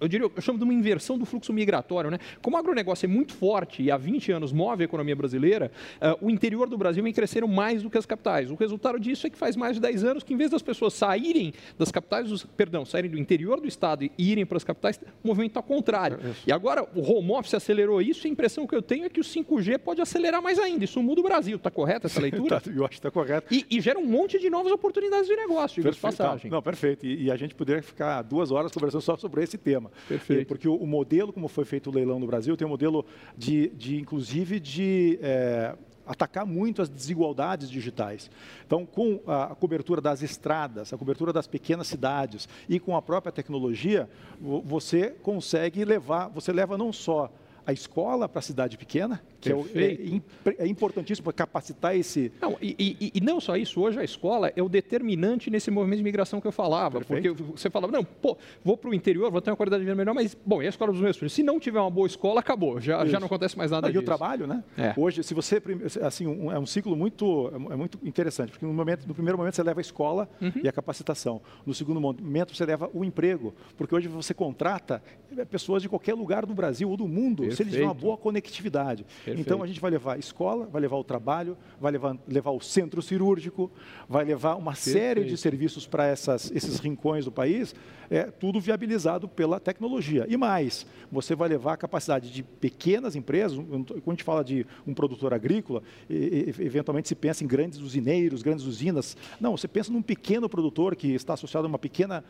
eu 0.00 0.08
diria, 0.08 0.30
eu 0.34 0.42
chamo 0.42 0.58
de 0.58 0.64
uma 0.64 0.74
inversão 0.74 1.18
do 1.18 1.24
fluxo 1.24 1.52
migratório. 1.52 2.10
Né? 2.10 2.18
Como 2.42 2.56
o 2.56 2.58
agronegócio 2.58 3.06
é 3.06 3.08
muito 3.08 3.32
forte 3.34 3.82
e 3.82 3.90
há 3.90 3.96
20 3.96 4.32
anos 4.32 4.52
move 4.52 4.82
a 4.82 4.84
economia 4.84 5.16
brasileira, 5.16 5.72
uh, 5.96 6.26
o 6.26 6.30
interior 6.30 6.68
do 6.68 6.76
Brasil 6.76 7.02
vem 7.02 7.12
crescendo 7.12 7.48
mais 7.48 7.82
do 7.82 7.90
que 7.90 7.96
as 7.96 8.04
capitais. 8.04 8.50
O 8.50 8.54
resultado 8.54 9.00
disso 9.00 9.26
é 9.26 9.30
que 9.30 9.38
faz 9.38 9.56
mais 9.56 9.76
de 9.76 9.80
10 9.80 10.04
anos 10.04 10.22
que, 10.22 10.34
em 10.34 10.36
vez 10.36 10.50
das 10.50 10.62
pessoas 10.62 10.92
saírem 10.92 11.54
das 11.78 11.90
capitais, 11.90 12.28
dos, 12.28 12.44
perdão, 12.44 12.84
saírem 12.84 13.10
do 13.10 13.18
interior 13.18 13.60
do 13.60 13.66
estado 13.66 14.04
e 14.04 14.12
irem 14.18 14.44
para 14.44 14.58
as 14.58 14.64
capitais, 14.64 15.00
o 15.24 15.28
movimento 15.28 15.52
está 15.52 15.62
contrário. 15.62 16.18
É 16.22 16.32
e 16.48 16.52
agora 16.52 16.86
o 16.94 17.00
home 17.00 17.32
office 17.32 17.54
acelerou 17.54 18.02
isso 18.02 18.26
e 18.26 18.28
a 18.28 18.32
impressão 18.32 18.66
que 18.66 18.74
eu 18.74 18.82
tenho 18.82 19.06
é 19.06 19.08
que 19.08 19.20
o 19.20 19.24
5G 19.24 19.78
pode 19.78 20.02
acelerar 20.02 20.42
mais 20.42 20.58
ainda. 20.58 20.84
Isso 20.84 21.02
muda 21.02 21.20
o 21.20 21.24
Brasil. 21.24 21.56
Está 21.56 21.70
correta 21.70 22.06
essa 22.06 22.20
leitura? 22.22 22.60
Tá, 22.60 22.70
eu 22.70 22.84
acho 22.84 22.90
que 22.90 22.96
está 22.96 23.10
correto. 23.10 23.52
E, 23.52 23.64
e 23.70 23.80
gera 23.80 23.98
um 23.98 24.06
monte 24.06 24.38
de 24.38 24.50
novas 24.50 24.72
oportunidades 24.72 25.26
de 25.26 25.34
negócio 25.34 25.77
diga 25.82 25.94
passagem. 26.00 26.50
Não, 26.50 26.62
perfeito. 26.62 27.06
E, 27.06 27.24
e, 27.24 27.30
a 27.30 27.36
gente 27.36 27.54
poderia 27.54 27.82
ficar 27.82 28.22
duas 28.22 28.50
horas 28.50 28.72
conversando 28.72 29.00
só 29.00 29.16
sobre 29.16 29.42
esse 29.42 29.58
tema. 29.58 29.90
Perfeito. 30.06 30.46
porque 30.46 30.68
o, 30.68 30.74
o, 30.74 30.86
modelo, 30.86 31.32
como 31.32 31.48
foi 31.48 31.64
feito 31.64 31.90
o 31.90 31.92
leilão 31.92 32.18
no 32.18 32.26
Brasil, 32.26 32.56
tem 32.56 32.66
um 32.66 32.70
modelo 32.70 33.04
de, 33.36 33.68
de 33.70 33.96
inclusive, 33.96 34.60
de 34.60 35.18
é, 35.22 35.74
atacar 36.08 36.46
muito 36.46 36.80
as 36.80 36.88
desigualdades 36.88 37.70
digitais. 37.70 38.30
Então, 38.66 38.86
com 38.86 39.20
a 39.26 39.54
cobertura 39.54 40.00
das 40.00 40.22
estradas, 40.22 40.92
a 40.92 40.96
cobertura 40.96 41.32
das 41.32 41.46
pequenas 41.46 41.86
cidades 41.86 42.48
e 42.68 42.80
com 42.80 42.96
a 42.96 43.02
própria 43.02 43.30
tecnologia, 43.30 44.08
você 44.40 45.10
consegue 45.22 45.84
levar, 45.84 46.28
você 46.28 46.50
leva 46.50 46.78
não 46.78 46.92
só 46.92 47.30
a 47.66 47.72
escola 47.72 48.26
para 48.26 48.38
a 48.38 48.42
cidade 48.42 48.78
pequena, 48.78 49.22
que 49.40 49.52
é, 49.52 49.54
é, 49.54 50.64
é, 50.64 50.66
importantíssimo 50.66 51.24
para 51.24 51.32
capacitar 51.32 51.96
esse. 51.96 52.32
Não, 52.40 52.56
e, 52.60 52.96
e, 53.00 53.12
e, 53.14 53.20
não 53.20 53.40
só 53.40 53.56
isso, 53.56 53.80
hoje 53.80 53.98
a 54.00 54.04
escola 54.04 54.52
é 54.54 54.62
o 54.62 54.68
determinante 54.68 55.50
nesse 55.50 55.70
movimento 55.70 55.98
de 55.98 56.04
migração 56.04 56.40
que 56.40 56.46
eu 56.46 56.52
falava. 56.52 56.98
Perfeito. 56.98 57.34
Porque 57.34 57.52
você 57.58 57.70
falava, 57.70 57.92
não, 57.92 58.04
pô, 58.04 58.36
vou 58.64 58.76
para 58.76 58.90
o 58.90 58.94
interior, 58.94 59.30
vou 59.30 59.40
ter 59.40 59.50
uma 59.50 59.56
qualidade 59.56 59.80
de 59.80 59.84
vida 59.84 59.96
melhor, 59.96 60.14
mas, 60.14 60.36
bom, 60.44 60.62
e 60.62 60.66
a 60.66 60.68
escola 60.68 60.92
dos 60.92 61.00
meus 61.00 61.16
filhos? 61.16 61.32
Se 61.32 61.42
não 61.42 61.60
tiver 61.60 61.80
uma 61.80 61.90
boa 61.90 62.06
escola, 62.06 62.40
acabou, 62.40 62.80
já, 62.80 63.04
já 63.06 63.20
não 63.20 63.26
acontece 63.26 63.56
mais 63.56 63.70
nada 63.70 63.88
disso. 63.88 64.00
E 64.00 64.02
o 64.02 64.04
trabalho, 64.04 64.46
né? 64.46 64.64
É. 64.76 64.94
Hoje, 64.96 65.22
se 65.22 65.34
você. 65.34 65.62
Assim, 66.02 66.26
um, 66.26 66.50
é 66.50 66.58
um 66.58 66.66
ciclo 66.66 66.96
muito, 66.96 67.52
é 67.70 67.76
muito 67.76 67.98
interessante, 68.02 68.50
porque 68.50 68.66
no, 68.66 68.72
momento, 68.72 69.06
no 69.06 69.14
primeiro 69.14 69.38
momento 69.38 69.54
você 69.54 69.62
leva 69.62 69.80
a 69.80 69.82
escola 69.82 70.28
uhum. 70.40 70.52
e 70.62 70.68
a 70.68 70.72
capacitação. 70.72 71.40
No 71.64 71.72
segundo 71.74 72.00
momento 72.00 72.56
você 72.56 72.64
leva 72.64 72.90
o 72.92 73.04
emprego, 73.04 73.54
porque 73.76 73.94
hoje 73.94 74.08
você 74.08 74.34
contrata 74.34 75.02
pessoas 75.50 75.82
de 75.82 75.88
qualquer 75.88 76.14
lugar 76.14 76.44
do 76.44 76.54
Brasil 76.54 76.88
ou 76.90 76.96
do 76.96 77.06
mundo, 77.06 77.42
Perfeito. 77.42 77.56
se 77.56 77.62
eles 77.62 77.72
tiverem 77.72 77.88
uma 77.88 77.94
boa 77.94 78.16
conectividade. 78.16 79.06
Perfeito. 79.28 79.46
Então 79.46 79.62
a 79.62 79.66
gente 79.66 79.80
vai 79.80 79.90
levar 79.90 80.14
a 80.14 80.18
escola, 80.18 80.66
vai 80.66 80.80
levar 80.80 80.96
o 80.96 81.04
trabalho, 81.04 81.56
vai 81.80 81.92
levar, 81.92 82.16
levar 82.26 82.50
o 82.50 82.60
centro 82.60 83.00
cirúrgico, 83.02 83.70
vai 84.08 84.24
levar 84.24 84.54
uma 84.56 84.72
Perfeito. 84.72 84.98
série 84.98 85.24
de 85.24 85.36
serviços 85.36 85.86
para 85.86 86.12
esses 86.12 86.78
rincões 86.78 87.24
do 87.24 87.32
país, 87.32 87.74
é 88.10 88.24
tudo 88.24 88.58
viabilizado 88.58 89.28
pela 89.28 89.60
tecnologia. 89.60 90.26
E 90.28 90.36
mais, 90.36 90.86
você 91.12 91.34
vai 91.34 91.48
levar 91.48 91.74
a 91.74 91.76
capacidade 91.76 92.30
de 92.30 92.42
pequenas 92.42 93.14
empresas, 93.14 93.58
quando 93.58 93.94
a 94.06 94.10
gente 94.10 94.24
fala 94.24 94.42
de 94.42 94.66
um 94.86 94.94
produtor 94.94 95.34
agrícola, 95.34 95.82
eventualmente 96.08 97.08
se 97.08 97.14
pensa 97.14 97.44
em 97.44 97.46
grandes 97.46 97.80
usineiros, 97.80 98.42
grandes 98.42 98.64
usinas. 98.64 99.16
Não, 99.38 99.56
você 99.56 99.68
pensa 99.68 99.92
num 99.92 100.02
pequeno 100.02 100.48
produtor 100.48 100.96
que 100.96 101.08
está 101.08 101.34
associado 101.34 101.66
a 101.66 101.68
uma 101.68 101.78
pequena 101.78 102.24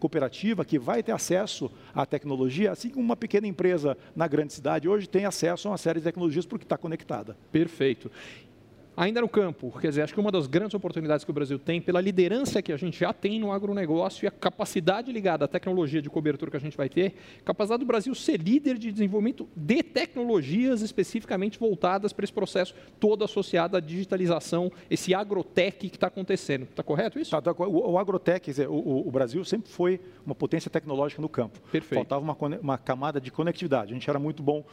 cooperativa 0.00 0.64
que 0.64 0.78
vai 0.78 1.02
ter 1.02 1.12
acesso 1.12 1.70
à 1.94 2.06
tecnologia, 2.06 2.72
assim 2.72 2.88
como 2.88 3.04
uma 3.04 3.16
pequena 3.16 3.46
empresa 3.46 3.96
na 4.16 4.26
grande 4.26 4.52
cidade 4.52 4.88
hoje 4.88 5.08
tem 5.08 5.24
acesso 5.24 5.68
a 5.68 5.72
uma 5.72 5.78
série 5.78 6.00
de 6.00 6.04
tecnologias 6.04 6.37
porque 6.46 6.64
está 6.64 6.76
conectada. 6.78 7.36
Perfeito. 7.50 8.10
Ainda 8.98 9.20
no 9.20 9.28
campo, 9.28 9.72
quer 9.80 9.90
dizer, 9.90 10.02
acho 10.02 10.12
que 10.12 10.18
uma 10.18 10.32
das 10.32 10.48
grandes 10.48 10.74
oportunidades 10.74 11.24
que 11.24 11.30
o 11.30 11.32
Brasil 11.32 11.56
tem, 11.56 11.80
pela 11.80 12.00
liderança 12.00 12.60
que 12.60 12.72
a 12.72 12.76
gente 12.76 12.98
já 12.98 13.12
tem 13.12 13.38
no 13.38 13.52
agronegócio 13.52 14.24
e 14.24 14.26
a 14.26 14.30
capacidade 14.32 15.12
ligada 15.12 15.44
à 15.44 15.48
tecnologia 15.48 16.02
de 16.02 16.10
cobertura 16.10 16.50
que 16.50 16.56
a 16.56 16.60
gente 16.60 16.76
vai 16.76 16.88
ter, 16.88 17.14
capacidade 17.44 17.78
do 17.78 17.86
Brasil 17.86 18.12
ser 18.12 18.40
líder 18.40 18.76
de 18.76 18.90
desenvolvimento 18.90 19.48
de 19.54 19.84
tecnologias 19.84 20.82
especificamente 20.82 21.60
voltadas 21.60 22.12
para 22.12 22.24
esse 22.24 22.32
processo 22.32 22.74
todo 22.98 23.22
associado 23.22 23.76
à 23.76 23.80
digitalização, 23.80 24.68
esse 24.90 25.14
agrotech 25.14 25.88
que 25.88 25.96
está 25.96 26.08
acontecendo. 26.08 26.64
Está 26.64 26.82
correto 26.82 27.20
isso? 27.20 27.30
Tá, 27.30 27.40
tá, 27.40 27.52
o, 27.52 27.92
o 27.92 27.98
agrotech, 27.98 28.46
dizer, 28.46 28.68
o, 28.68 29.06
o, 29.06 29.10
Brasil 29.12 29.44
sempre 29.44 29.70
foi 29.70 30.00
uma 30.26 30.34
potência 30.34 30.68
tecnológica 30.68 31.22
no 31.22 31.28
campo. 31.28 31.60
Perfeito. 31.70 32.00
Faltava 32.00 32.20
uma, 32.20 32.36
uma 32.60 32.76
camada 32.76 33.20
de 33.20 33.30
conectividade. 33.30 33.92
A 33.92 33.94
gente 33.94 34.10
era 34.10 34.18
muito 34.18 34.42
bom, 34.42 34.64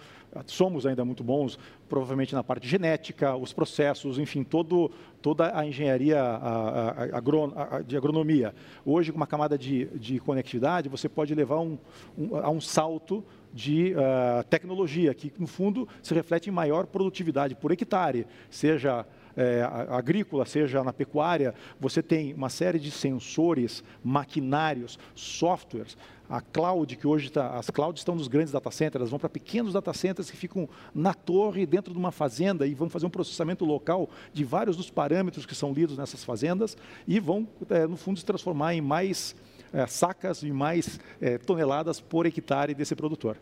somos 0.48 0.88
ainda 0.88 1.06
muito 1.06 1.24
bons, 1.24 1.60
provavelmente 1.88 2.34
na 2.34 2.44
parte 2.44 2.68
genética, 2.68 3.36
os 3.36 3.54
processos, 3.54 4.15
enfim, 4.18 4.44
todo, 4.44 4.92
toda 5.22 5.58
a 5.58 5.66
engenharia 5.66 6.22
a, 6.22 6.90
a, 6.90 7.78
a, 7.78 7.82
de 7.82 7.98
agronomia. 7.98 8.54
Hoje, 8.86 9.12
com 9.12 9.18
uma 9.18 9.28
camada 9.28 9.58
de, 9.58 9.86
de 9.96 10.20
conectividade, 10.20 10.90
você 10.90 11.10
pode 11.10 11.34
levar 11.34 11.60
um, 11.60 11.78
um, 12.18 12.36
a 12.38 12.50
um 12.50 12.62
salto 12.62 13.24
de 13.54 13.94
uh, 13.94 14.44
tecnologia, 14.50 15.14
que 15.14 15.32
no 15.40 15.48
fundo 15.48 15.88
se 16.04 16.14
reflete 16.14 16.50
em 16.50 16.54
maior 16.54 16.86
produtividade 16.86 17.56
por 17.56 17.72
hectare, 17.72 18.28
seja 18.50 19.06
é, 19.36 19.62
agrícola, 19.90 20.46
seja 20.46 20.84
na 20.84 20.94
pecuária, 20.94 21.54
você 21.80 22.02
tem 22.02 22.34
uma 22.34 22.50
série 22.50 22.80
de 22.80 22.92
sensores, 22.92 23.84
maquinários, 24.04 24.98
softwares. 25.14 25.98
A 26.28 26.42
cloud, 26.42 26.96
que 26.96 27.06
hoje 27.06 27.28
está, 27.28 27.56
as 27.56 27.70
clouds 27.70 28.02
estão 28.02 28.16
nos 28.16 28.28
grandes 28.28 28.52
data 28.52 28.72
centers, 28.72 28.96
elas 28.96 29.10
vão 29.12 29.20
para 29.20 29.30
pequenos 29.30 29.74
data 29.74 29.94
centers 29.94 30.32
que 30.32 30.36
ficam 30.36 30.68
na 30.94 31.14
torre, 31.14 31.68
dentro 31.68 31.94
de 31.94 32.00
uma 32.00 32.12
fazenda, 32.12 32.66
e 32.66 32.74
vão 32.74 32.90
fazer 32.90 33.06
um 33.06 33.12
processamento 33.12 33.64
local 33.64 34.10
de 34.34 34.44
vários 34.44 34.76
dos 34.76 34.90
parâmetros 34.90 35.46
que 35.46 35.54
são 35.54 35.72
lidos 35.72 35.98
nessas 35.98 36.24
fazendas, 36.24 36.76
e 37.08 37.20
vão, 37.20 37.48
é, 37.70 37.86
no 37.86 37.96
fundo, 37.96 38.18
se 38.18 38.26
transformar 38.26 38.74
em 38.74 38.82
mais 38.82 39.36
é, 39.72 39.86
sacas 39.86 40.42
e 40.42 40.52
mais 40.52 41.00
é, 41.22 41.38
toneladas 41.38 42.00
por 42.00 42.26
hectare 42.26 42.74
desse 42.74 42.96
produtor. 42.96 43.38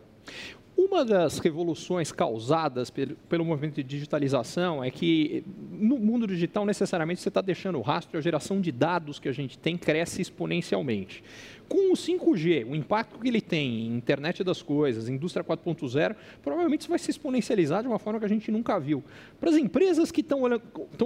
Uma 0.76 1.04
das 1.04 1.38
revoluções 1.38 2.10
causadas 2.10 2.90
pelo, 2.90 3.44
movimento 3.44 3.76
de 3.76 3.84
digitalização 3.84 4.82
é 4.82 4.90
que 4.90 5.44
no 5.70 5.98
mundo 5.98 6.26
digital 6.26 6.66
necessariamente 6.66 7.20
você 7.20 7.28
está 7.28 7.40
deixando 7.40 7.78
o 7.78 7.80
rastro, 7.80 8.18
a 8.18 8.20
geração 8.20 8.60
de 8.60 8.72
dados 8.72 9.20
que 9.20 9.28
a 9.28 9.32
gente 9.32 9.56
tem 9.56 9.78
cresce 9.78 10.20
exponencialmente. 10.20 11.22
Com 11.68 11.92
o 11.92 11.96
5G, 11.96 12.68
o 12.68 12.74
impacto 12.74 13.20
que 13.20 13.28
ele 13.28 13.40
tem 13.40 13.86
em 13.86 13.96
internet 13.96 14.42
das 14.42 14.62
coisas, 14.62 15.08
indústria 15.08 15.44
4.0, 15.44 16.16
provavelmente 16.42 16.80
isso 16.80 16.90
vai 16.90 16.98
se 16.98 17.10
exponencializar 17.10 17.82
de 17.82 17.88
uma 17.88 17.98
forma 18.00 18.18
que 18.18 18.26
a 18.26 18.28
gente 18.28 18.50
nunca 18.50 18.78
viu. 18.80 19.02
Para 19.38 19.50
as 19.50 19.56
empresas 19.56 20.10
que 20.10 20.22
estão 20.22 20.40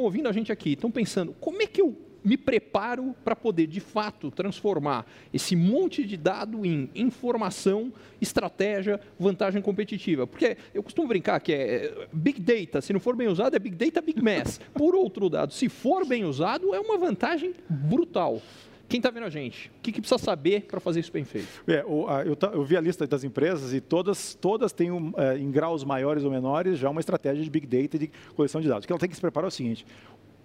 ouvindo 0.02 0.28
a 0.30 0.32
gente 0.32 0.50
aqui, 0.50 0.72
estão 0.72 0.90
pensando, 0.90 1.34
como 1.38 1.60
é 1.60 1.66
que 1.66 1.82
eu 1.82 2.07
me 2.28 2.36
preparo 2.36 3.14
para 3.24 3.34
poder, 3.34 3.66
de 3.66 3.80
fato, 3.80 4.30
transformar 4.30 5.06
esse 5.32 5.56
monte 5.56 6.04
de 6.04 6.16
dado 6.16 6.64
em 6.66 6.90
informação, 6.94 7.90
estratégia, 8.20 9.00
vantagem 9.18 9.62
competitiva. 9.62 10.26
Porque 10.26 10.56
eu 10.74 10.82
costumo 10.82 11.08
brincar 11.08 11.40
que 11.40 11.52
é 11.52 12.06
Big 12.12 12.40
Data, 12.40 12.82
se 12.82 12.92
não 12.92 13.00
for 13.00 13.16
bem 13.16 13.28
usado, 13.28 13.56
é 13.56 13.58
Big 13.58 13.74
Data 13.74 14.02
Big 14.02 14.22
Mass. 14.22 14.60
Por 14.74 14.94
outro 14.94 15.32
lado, 15.32 15.52
se 15.52 15.68
for 15.68 16.06
bem 16.06 16.24
usado, 16.24 16.74
é 16.74 16.80
uma 16.80 16.98
vantagem 16.98 17.54
brutal. 17.68 18.42
Quem 18.88 18.98
está 18.98 19.10
vendo 19.10 19.26
a 19.26 19.30
gente? 19.30 19.68
O 19.68 19.82
que, 19.82 19.92
que 19.92 20.00
precisa 20.00 20.16
saber 20.16 20.62
para 20.62 20.80
fazer 20.80 21.00
isso 21.00 21.12
bem 21.12 21.22
feito? 21.22 21.46
É, 21.66 21.84
eu, 21.84 22.64
vi 22.64 22.74
a 22.74 22.80
lista 22.80 23.06
das 23.06 23.22
empresas 23.22 23.74
e 23.74 23.82
todas, 23.82 24.34
todas 24.34 24.72
têm, 24.72 24.88
é, 25.18 25.36
em 25.36 25.50
graus 25.50 25.84
maiores 25.84 26.24
ou 26.24 26.30
menores, 26.30 26.78
já 26.78 26.88
uma 26.88 27.00
estratégia 27.00 27.44
de 27.44 27.50
Big 27.50 27.66
Data 27.66 27.96
e 27.96 27.98
de 27.98 28.10
coleção 28.34 28.62
de 28.62 28.68
dados. 28.68 28.84
O 28.84 28.86
que 28.86 28.92
ela 28.92 28.98
tem 28.98 29.08
que 29.08 29.14
se 29.14 29.20
preparar 29.20 29.46
é 29.46 29.48
o 29.48 29.50
seguinte, 29.50 29.84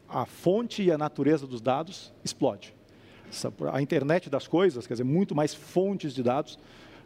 a 0.08 0.26
fonte 0.26 0.84
e 0.84 0.92
a 0.92 0.98
natureza 0.98 1.48
dos 1.48 1.62
dados 1.62 2.14
explode. 2.24 2.74
A 3.72 3.82
internet 3.82 4.30
das 4.30 4.48
coisas, 4.48 4.86
quer 4.86 4.94
dizer, 4.94 5.04
muito 5.04 5.34
mais 5.34 5.54
fontes 5.54 6.14
de 6.14 6.22
dados. 6.22 6.60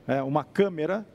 É, 0.08 0.22
uma 0.22 0.44
câmera 0.44 1.06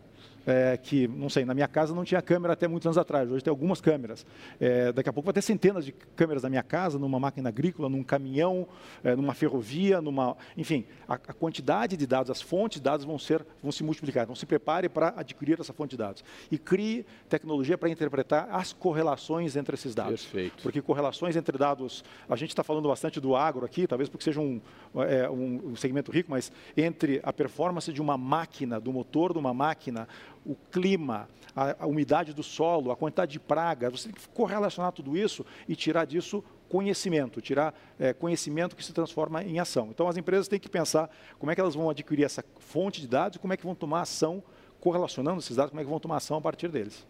é, 0.46 0.76
que, 0.76 1.06
não 1.08 1.28
sei, 1.28 1.44
na 1.44 1.54
minha 1.54 1.68
casa 1.68 1.94
não 1.94 2.04
tinha 2.04 2.20
câmera 2.20 2.54
até 2.54 2.66
muitos 2.66 2.87
anos 2.87 2.99
atrás, 2.99 3.30
hoje 3.30 3.42
tem 3.44 3.50
algumas 3.50 3.80
câmeras. 3.80 4.26
É, 4.61 4.92
daqui 4.92 5.08
a 5.08 5.12
pouco 5.12 5.26
vai 5.26 5.32
ter 5.32 5.42
centenas 5.42 5.84
de 5.84 5.92
câmeras 5.92 6.42
na 6.42 6.49
minha 6.49 6.62
casa, 6.62 6.99
numa 6.99 7.18
máquina 7.18 7.49
agrícola, 7.49 7.88
num 7.88 8.02
caminhão, 8.02 8.66
é, 9.04 9.14
numa 9.14 9.34
ferrovia, 9.34 10.00
numa. 10.00 10.37
Enfim, 10.56 10.84
a, 11.08 11.14
a, 11.14 11.32
quantidade 11.32 11.96
de 11.96 12.06
dados, 12.06 12.30
as 12.30 12.42
fontes 12.42 12.80
de 12.80 12.84
dados 12.84 13.04
vão, 13.04 13.18
ser, 13.18 13.44
vão 13.62 13.72
se 13.72 13.82
multiplicar. 13.84 14.25
Então 14.25 14.34
se 14.34 14.46
prepare 14.46 14.88
para 14.88 15.14
adquirir 15.16 15.61
essa 15.61 15.72
fonte 15.72 15.90
de 15.90 15.96
dados. 15.99 16.25
E 16.50 16.58
crie 16.58 17.06
tecnologia 17.28 17.78
para 17.78 17.88
interpretar 17.88 18.49
as 18.50 18.72
correlações 18.72 19.56
entre 19.56 19.75
esses 19.75 19.94
dados. 19.94 20.25
Perfeito. 20.25 20.62
Porque 20.62 20.82
correlações 20.82 21.37
entre 21.37 21.56
dados, 21.56 22.04
a 22.28 22.37
gente 22.37 22.50
está 22.50 22.62
falando 22.62 22.88
bastante 22.88 23.20
do 23.20 23.37
agro 23.37 23.64
aqui, 23.64 23.87
talvez 23.87 24.08
porque 24.08 24.25
seja 24.25 24.40
um, 24.40 24.61
é, 24.96 25.28
um 25.30 25.76
segmento 25.76 26.11
rico, 26.11 26.30
mas 26.30 26.50
entre 26.76 27.20
a 27.22 27.32
performance 27.32 27.92
de 27.92 28.00
uma 28.00 28.16
máquina, 28.16 28.80
do 28.80 28.92
motor 28.92 29.32
de 29.32 29.38
uma 29.38 29.54
máquina, 29.54 30.08
o 30.44 30.56
clima, 30.70 31.28
a, 31.54 31.84
a, 31.84 31.87
umidade 31.87 32.32
do 32.32 32.42
solo, 32.42 32.90
a 32.90 32.96
quantidade 32.96 33.32
de 33.32 33.40
praga. 33.40 33.90
Você 33.90 34.08
tem 34.08 34.14
que 34.14 34.28
correlacionar 34.28 34.92
tudo 34.92 35.16
isso 35.16 35.44
e 35.68 35.76
tirar 35.76 36.04
disso 36.04 36.42
conhecimento, 36.68 37.40
tirar 37.40 37.75
é, 37.99 38.12
conhecimento 38.12 38.75
que 38.75 38.84
se 38.84 38.92
transforma 38.92 39.42
em 39.44 39.58
ação. 39.58 39.88
Então, 39.90 40.08
as 40.08 40.16
empresas 40.16 40.49
têm 40.49 40.58
que 40.58 40.68
pensar 40.68 41.11
como 41.38 41.52
é 41.52 41.54
que 41.54 41.61
elas 41.61 41.75
vão 41.75 41.90
adquirir 41.90 42.25
essa 42.25 42.42
fonte 42.58 43.00
de 43.00 43.08
dados 43.08 43.37
e 43.37 43.38
como 43.38 43.52
é 43.52 43.56
que 43.56 43.64
vão 43.64 43.75
tomar 43.75 44.00
ação 44.00 44.42
correlacionando 44.80 45.38
esses 45.38 45.56
dados, 45.56 45.70
como 45.70 45.80
é 45.80 45.84
que 45.84 45.90
vão 45.90 46.00
tomar 46.00 46.16
ação 46.16 46.37
a 46.37 46.40
partir 46.40 46.68
deles. 46.68 47.06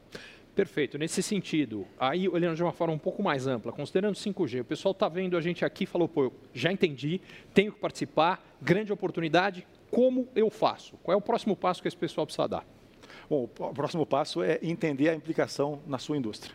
Perfeito. 0.55 0.99
Nesse 0.99 1.23
sentido, 1.23 1.87
aí 1.99 2.29
olhando 2.29 2.57
de 2.57 2.63
uma 2.63 2.73
forma 2.73 2.93
um 2.93 2.99
pouco 2.99 3.23
mais 3.23 3.47
ampla, 3.47 3.73
considerando 3.73 4.17
5G, 4.17 4.61
o 4.61 4.65
pessoal 4.65 4.93
está 4.93 5.09
vendo 5.09 5.37
a 5.37 5.41
gente 5.41 5.65
aqui 5.65 5.85
e 5.85 5.87
falou, 5.87 6.07
pô, 6.07 6.31
já 6.53 6.71
entendi, 6.71 7.21
tenho 7.55 7.73
que 7.73 7.79
participar, 7.79 8.45
grande 8.61 8.93
oportunidade, 8.93 9.67
como 9.91 10.29
eu 10.35 10.51
faço? 10.51 10.97
Qual 11.03 11.15
é 11.15 11.17
o 11.17 11.23
próximo 11.23 11.57
passo 11.57 11.81
que 11.81 11.89
esse 11.89 11.97
pessoal 11.97 12.27
precisa 12.27 12.47
dar? 12.47 12.67
Bom, 13.33 13.45
o 13.45 13.73
próximo 13.73 14.05
passo 14.05 14.43
é 14.43 14.59
entender 14.63 15.09
a 15.09 15.15
implicação 15.15 15.81
na 15.87 15.97
sua 15.97 16.19
indústria. 16.19 16.55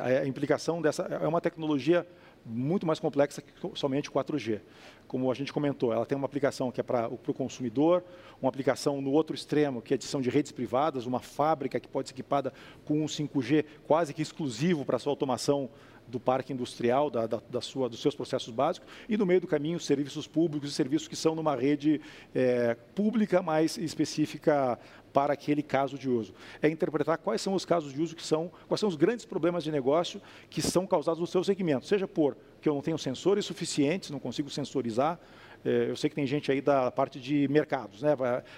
A 0.00 0.26
implicação 0.26 0.80
dessa 0.80 1.02
é 1.02 1.28
uma 1.28 1.42
tecnologia 1.42 2.06
muito 2.42 2.86
mais 2.86 2.98
complexa 2.98 3.42
que 3.42 3.52
somente 3.74 4.10
4G. 4.10 4.62
Como 5.06 5.30
a 5.30 5.34
gente 5.34 5.52
comentou, 5.52 5.92
ela 5.92 6.06
tem 6.06 6.16
uma 6.16 6.24
aplicação 6.24 6.72
que 6.72 6.80
é 6.80 6.82
para 6.82 7.06
o 7.06 7.18
consumidor, 7.34 8.02
uma 8.40 8.48
aplicação 8.48 9.02
no 9.02 9.12
outro 9.12 9.36
extremo, 9.36 9.82
que 9.82 9.92
é 9.92 9.96
edição 9.96 10.22
de 10.22 10.30
redes 10.30 10.52
privadas, 10.52 11.04
uma 11.04 11.20
fábrica 11.20 11.78
que 11.78 11.86
pode 11.86 12.08
ser 12.08 12.14
equipada 12.14 12.50
com 12.86 13.02
um 13.02 13.04
5G 13.04 13.66
quase 13.86 14.14
que 14.14 14.22
exclusivo 14.22 14.86
para 14.86 14.98
sua 14.98 15.12
automação 15.12 15.68
do 16.08 16.20
parque 16.20 16.52
industrial, 16.52 17.10
da, 17.10 17.26
da, 17.26 17.40
da, 17.50 17.60
sua, 17.60 17.88
dos 17.88 18.00
seus 18.00 18.14
processos 18.14 18.52
básicos, 18.52 18.88
e 19.08 19.16
no 19.16 19.26
meio 19.26 19.40
do 19.40 19.46
caminho, 19.46 19.78
serviços 19.80 20.26
públicos 20.26 20.70
e 20.70 20.72
serviços 20.72 21.08
que 21.08 21.16
são 21.16 21.34
numa 21.34 21.54
rede 21.56 22.00
é, 22.34 22.76
pública 22.94 23.42
mais 23.42 23.76
específica 23.76 24.78
para 25.12 25.32
aquele 25.32 25.62
caso 25.62 25.98
de 25.98 26.10
uso. 26.10 26.34
É 26.60 26.68
interpretar 26.68 27.18
quais 27.18 27.40
são 27.40 27.54
os 27.54 27.64
casos 27.64 27.92
de 27.92 28.02
uso 28.02 28.14
que 28.14 28.22
são, 28.22 28.50
quais 28.68 28.80
são 28.80 28.88
os 28.88 28.96
grandes 28.96 29.24
problemas 29.24 29.64
de 29.64 29.72
negócio 29.72 30.20
que 30.50 30.60
são 30.60 30.86
causados 30.86 31.20
no 31.20 31.26
seu 31.26 31.42
segmento, 31.42 31.86
seja 31.86 32.06
por 32.06 32.36
que 32.60 32.68
eu 32.68 32.74
não 32.74 32.82
tenho 32.82 32.98
sensores 32.98 33.44
suficientes, 33.44 34.10
não 34.10 34.18
consigo 34.18 34.50
sensorizar, 34.50 35.18
é, 35.64 35.90
eu 35.90 35.96
sei 35.96 36.10
que 36.10 36.16
tem 36.16 36.26
gente 36.26 36.52
aí 36.52 36.60
da 36.60 36.90
parte 36.90 37.18
de 37.18 37.48
mercados, 37.48 38.02
né, 38.02 38.14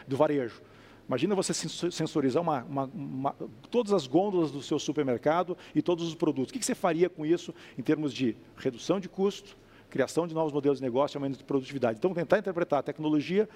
do 0.06 0.16
varejo. 0.16 0.60
Imagina 1.08 1.34
você 1.34 1.54
sensorizar 1.54 2.42
uma, 2.42 2.62
uma, 2.64 2.84
uma, 2.84 3.36
todas 3.70 3.94
as 3.94 4.06
gôndolas 4.06 4.50
do 4.50 4.60
seu 4.60 4.78
supermercado 4.78 5.56
e 5.74 5.80
todos 5.80 6.06
os 6.06 6.14
produtos. 6.14 6.50
O 6.50 6.52
que 6.52 6.62
você 6.62 6.74
faria 6.74 7.08
com 7.08 7.24
isso 7.24 7.54
em 7.78 7.82
termos 7.82 8.12
de 8.12 8.36
redução 8.58 9.00
de 9.00 9.08
custo, 9.08 9.56
criação 9.88 10.26
de 10.26 10.34
novos 10.34 10.52
modelos 10.52 10.78
de 10.78 10.84
negócio 10.84 11.16
e 11.16 11.18
aumento 11.18 11.38
de 11.38 11.44
produtividade? 11.44 11.96
Então, 11.98 12.12
tentar 12.12 12.38
interpretar 12.38 12.80
a 12.80 12.82
tecnologia 12.82 13.48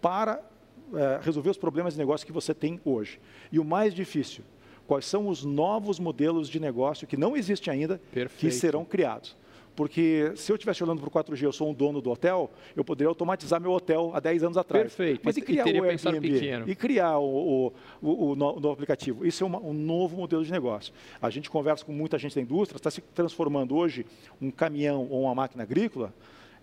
para 0.00 0.40
é, 0.94 1.18
resolver 1.20 1.50
os 1.50 1.58
problemas 1.58 1.94
de 1.94 1.98
negócio 1.98 2.24
que 2.24 2.32
você 2.32 2.54
tem 2.54 2.80
hoje. 2.84 3.18
E 3.50 3.58
o 3.58 3.64
mais 3.64 3.92
difícil, 3.92 4.44
quais 4.86 5.04
são 5.06 5.28
os 5.28 5.44
novos 5.44 5.98
modelos 5.98 6.48
de 6.48 6.60
negócio 6.60 7.04
que 7.04 7.16
não 7.16 7.36
existem 7.36 7.74
ainda, 7.74 8.00
Perfeito. 8.12 8.40
que 8.40 8.50
serão 8.52 8.84
criados. 8.84 9.36
Porque 9.76 10.32
se 10.34 10.50
eu 10.50 10.56
estivesse 10.56 10.82
olhando 10.82 11.00
para 11.00 11.08
o 11.08 11.24
4G, 11.24 11.42
eu 11.42 11.52
sou 11.52 11.70
um 11.70 11.74
dono 11.74 12.00
do 12.00 12.10
hotel, 12.10 12.50
eu 12.74 12.82
poderia 12.82 13.08
automatizar 13.08 13.60
meu 13.60 13.70
hotel 13.70 14.10
há 14.14 14.20
10 14.20 14.44
anos 14.44 14.56
atrás. 14.56 14.84
Perfeito. 14.84 15.20
Mas 15.22 15.36
e 15.36 15.42
criar 15.42 15.68
e 15.68 15.78
o 15.78 15.84
Airbnb? 15.84 16.20
Pequeno. 16.20 16.68
E 16.68 16.74
criar 16.74 17.18
o, 17.18 17.70
o, 17.70 17.72
o, 18.02 18.30
o 18.30 18.34
novo 18.34 18.70
aplicativo? 18.70 19.26
Isso 19.26 19.44
é 19.44 19.46
uma, 19.46 19.60
um 19.60 19.74
novo 19.74 20.16
modelo 20.16 20.42
de 20.42 20.50
negócio. 20.50 20.92
A 21.20 21.28
gente 21.28 21.50
conversa 21.50 21.84
com 21.84 21.92
muita 21.92 22.18
gente 22.18 22.34
da 22.34 22.40
indústria, 22.40 22.78
está 22.78 22.90
se 22.90 23.02
transformando 23.02 23.76
hoje 23.76 24.06
um 24.40 24.50
caminhão 24.50 25.06
ou 25.10 25.24
uma 25.24 25.34
máquina 25.34 25.62
agrícola 25.62 26.12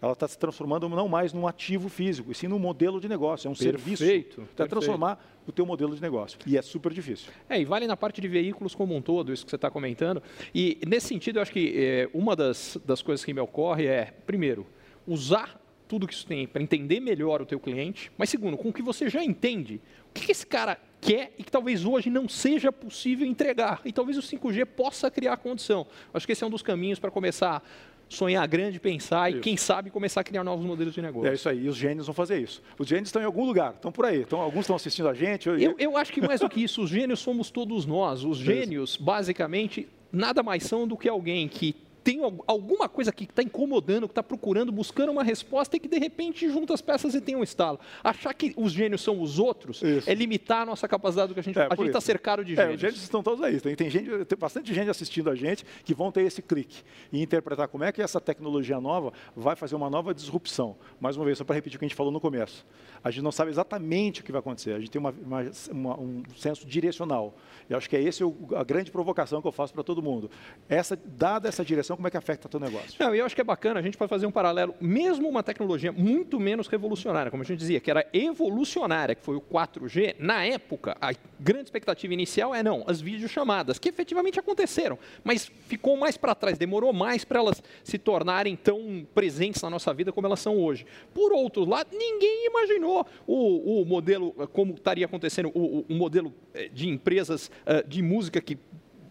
ela 0.04 0.12
está 0.12 0.28
se 0.28 0.38
transformando 0.38 0.90
não 0.90 1.08
mais 1.08 1.32
num 1.32 1.48
ativo 1.48 1.88
físico, 1.88 2.30
e 2.30 2.36
sim 2.36 2.50
num 2.50 2.60
modelo 2.60 3.00
de 3.00 3.08
negócio, 3.08 3.48
é 3.48 3.50
um 3.50 3.56
perfeito, 3.56 3.98
serviço. 3.98 4.42
Para 4.54 4.68
transformar 4.68 5.42
o 5.48 5.52
teu 5.54 5.66
modelo 5.66 5.96
de 5.96 6.02
negócio. 6.02 6.38
E 6.46 6.58
é 6.58 6.62
super 6.62 6.92
difícil. 6.92 7.32
É, 7.50 7.62
e 7.62 7.64
vale 7.64 7.88
na 7.88 7.96
parte 7.96 8.20
de 8.20 8.28
veículos 8.28 8.76
como 8.76 8.94
um 8.94 9.02
todo, 9.02 9.32
isso 9.32 9.46
que 9.46 9.50
você 9.50 9.56
está 9.56 9.72
comentando. 9.72 10.22
E 10.54 10.78
nesse 10.86 11.08
sentido, 11.08 11.38
eu 11.38 11.42
acho 11.42 11.54
que 11.54 11.74
é, 11.78 12.10
uma 12.14 12.36
das, 12.36 12.78
das 12.84 13.02
coisas 13.02 13.24
que 13.24 13.34
me 13.34 13.40
ocorre 13.40 13.88
é, 13.88 14.14
primeiro, 14.26 14.68
usar 15.08 15.58
tudo 15.88 16.06
que 16.06 16.14
isso 16.14 16.28
tem 16.28 16.46
para 16.48 16.62
entender 16.62 17.00
melhor 17.00 17.42
o 17.42 17.46
teu 17.46 17.60
cliente, 17.60 18.12
mas 18.18 18.30
segundo, 18.30 18.58
com 18.58 18.70
o 18.70 18.74
que 18.74 18.82
você 18.82 19.08
já 19.08 19.24
entende, 19.24 19.80
o 20.10 20.14
que, 20.14 20.26
que 20.26 20.32
esse 20.34 20.46
cara 20.46 20.78
quer 21.00 21.34
e 21.38 21.44
que 21.44 21.52
talvez 21.52 21.86
hoje 21.86 22.10
não 22.10 22.28
seja 22.28 22.72
possível 22.72 23.28
entregar. 23.28 23.82
E 23.86 23.92
talvez 23.92 24.18
o 24.18 24.22
5G 24.22 24.66
possa 24.66 25.12
criar 25.12 25.38
condição. 25.38 25.86
Acho 26.14 26.26
que 26.26 26.32
esse 26.32 26.44
é 26.44 26.48
um 26.48 26.50
dos 26.50 26.62
caminhos 26.62 27.00
para 27.00 27.12
começar 27.12 27.64
sonhar 28.10 28.48
grande, 28.48 28.80
pensar 28.80 29.30
isso. 29.30 29.40
e, 29.40 29.42
quem 29.42 29.58
sabe, 29.58 29.90
começar 29.90 30.22
a 30.22 30.24
criar 30.24 30.44
novos 30.44 30.66
modelos 30.66 30.94
de 30.94 31.02
negócio. 31.02 31.30
É 31.30 31.34
isso 31.34 31.50
aí, 31.50 31.66
e 31.66 31.70
os 31.70 31.76
gênios 31.76 32.06
vão 32.06 32.14
fazer 32.14 32.40
isso. 32.40 32.62
Os 32.78 32.88
gênios 32.88 33.10
estão 33.10 33.22
em 33.22 33.26
algum 33.26 33.46
lugar, 33.46 33.74
estão 33.74 33.92
por 33.92 34.06
aí, 34.06 34.22
estão, 34.22 34.40
alguns 34.40 34.62
estão 34.62 34.76
assistindo 34.76 35.08
a 35.10 35.14
gente. 35.14 35.48
Eu, 35.48 35.58
eu, 35.58 35.76
eu 35.78 35.98
acho 35.98 36.12
que 36.12 36.22
mais 36.22 36.40
do 36.40 36.50
que 36.50 36.64
isso, 36.64 36.84
os 36.84 36.90
gênios 36.90 37.20
somos 37.20 37.50
todos 37.50 37.86
nós. 37.86 38.24
Os 38.24 38.38
gênios, 38.38 38.98
basicamente, 38.98 39.88
nada 40.12 40.44
mais 40.44 40.64
são 40.64 40.88
do 40.88 40.96
que 40.96 41.10
alguém 41.10 41.48
que 41.48 41.76
tem 42.04 42.20
alguma 42.46 42.90
coisa 42.90 43.12
que 43.12 43.24
está 43.24 43.42
incomodando, 43.42 44.08
que 44.08 44.12
está 44.12 44.24
procurando, 44.24 44.72
buscando 44.72 45.12
uma 45.12 45.24
resposta 45.24 45.78
e 45.78 45.80
que 45.80 45.88
de 45.88 45.98
repente 45.98 46.50
junta 46.50 46.74
as 46.74 46.82
peças 46.82 47.16
e 47.16 47.22
tem 47.22 47.36
um 47.36 47.44
estalo. 47.44 47.80
Achar 48.04 48.34
que 48.34 48.54
os 48.58 48.72
gênios 48.72 49.02
são 49.02 49.22
os 49.22 49.40
outros 49.40 49.82
isso. 49.82 50.10
é 50.10 50.14
limitar 50.14 50.62
a 50.62 50.66
nossa 50.66 50.88
capacidade 50.88 51.30
do 51.30 51.34
que 51.34 51.40
a 51.40 51.44
gente. 51.44 51.58
É, 51.58 51.68
a 51.70 51.76
gente 51.76 51.88
está 51.88 52.02
cercado 52.02 52.44
de 52.44 52.56
gênios. 52.56 52.72
É, 52.72 52.76
os 52.76 52.82
gênios 52.82 53.02
estão 53.02 53.24
todos 53.24 53.44
aí. 53.44 53.60
Tem, 53.60 53.76
tem, 53.76 53.90
gente, 53.90 54.26
tem 54.26 54.38
bastante 54.38 54.74
gente 54.74 54.90
assistindo 54.90 55.30
a 55.30 55.36
gente 55.36 55.66
que 55.84 55.94
vão 55.94 56.12
ter 56.12 56.22
esse 56.22 56.42
clique 56.42 56.84
e 57.12 57.22
interpretar 57.22 57.68
como 57.68 57.84
é 57.84 57.92
que 57.92 58.02
essa 58.02 58.20
tecnologia 58.20 58.80
nova 58.80 59.14
vai 59.36 59.56
fazer 59.56 59.76
uma 59.76 59.90
nova 59.90 60.14
disrupção. 60.14 60.76
Mais 61.00 61.16
uma 61.16 61.26
vez, 61.26 61.38
só 61.38 61.44
para 61.44 61.56
repetir 61.56 61.78
o 61.78 61.80
que 61.80 61.86
a 61.86 61.88
gente 61.88 61.98
falou 61.98 62.12
no 62.12 62.20
começo. 62.20 62.66
A 63.04 63.12
gente 63.12 63.24
não 63.24 63.32
sabe 63.32 63.52
exatamente 63.52 64.22
o 64.22 64.24
que 64.24 64.32
vai 64.32 64.40
acontecer. 64.40 64.74
A 64.74 64.80
gente 64.80 64.92
tem 64.92 65.00
uma, 65.00 65.12
uma, 65.12 65.52
uma, 65.72 66.00
um 66.00 66.24
senso 66.38 66.66
direcional. 66.66 67.36
Eu 67.70 67.78
acho 67.78 67.90
que 67.90 67.96
é 67.96 68.08
essa 68.08 68.24
a 68.56 68.64
grande 68.64 68.92
provocação 68.92 69.42
que 69.42 69.48
eu 69.48 69.52
faço 69.52 69.74
para 69.74 69.84
todo 69.84 70.02
mundo. 70.02 70.30
Essa, 70.70 70.96
dada 70.96 71.50
essa 71.50 71.64
direção, 71.64 71.93
como 71.96 72.08
é 72.08 72.12
que 72.12 72.18
afeta 72.18 72.48
o 72.48 72.50
teu 72.50 72.60
negócio? 72.60 72.94
Não, 73.00 73.14
eu 73.14 73.26
acho 73.26 73.36
que 73.36 73.42
é 73.42 73.44
bacana, 73.44 73.80
a 73.80 73.84
gente 73.84 73.98
pode 73.98 74.10
fazer 74.10 74.26
um 74.26 74.32
paralelo, 74.32 74.76
mesmo 74.80 75.28
uma 75.28 75.44
tecnologia 75.44 75.92
muito 75.92 76.40
menos 76.40 76.68
revolucionária, 76.68 77.32
como 77.32 77.44
a 77.44 77.46
gente 77.46 77.60
dizia, 77.60 77.80
que 77.80 77.90
era 77.90 78.06
evolucionária, 78.14 79.16
que 79.16 79.24
foi 79.24 79.36
o 79.36 79.42
4G, 79.42 80.16
na 80.20 80.46
época, 80.46 80.98
a 81.02 81.14
grande 81.40 81.66
expectativa 81.66 82.14
inicial 82.14 82.54
é 82.54 82.64
não, 82.64 82.84
as 82.88 83.02
videochamadas, 83.02 83.78
que 83.78 83.90
efetivamente 83.90 84.40
aconteceram, 84.40 84.98
mas 85.24 85.52
ficou 85.68 85.98
mais 85.98 86.18
para 86.18 86.36
trás, 86.36 86.58
demorou 86.58 86.94
mais 86.94 87.24
para 87.24 87.40
elas 87.40 87.62
se 87.84 87.98
tornarem 87.98 88.56
tão 88.56 89.06
presentes 89.14 89.62
na 89.62 89.70
nossa 89.70 89.94
vida 89.94 90.12
como 90.12 90.28
elas 90.28 90.40
são 90.40 90.58
hoje. 90.58 90.86
Por 91.14 91.32
outro 91.34 91.66
lado, 91.66 91.90
ninguém 91.92 92.48
imaginou 92.48 93.06
o, 93.28 93.82
o 93.82 93.86
modelo, 93.86 94.32
como 94.52 94.74
estaria 94.74 95.06
acontecendo, 95.06 95.52
o, 95.54 95.86
o 95.88 95.94
modelo 95.94 96.34
eh, 96.54 96.70
de 96.70 96.88
empresas 96.88 97.48
uh, 97.48 97.88
de 97.88 98.02
música 98.02 98.42
que 98.42 98.58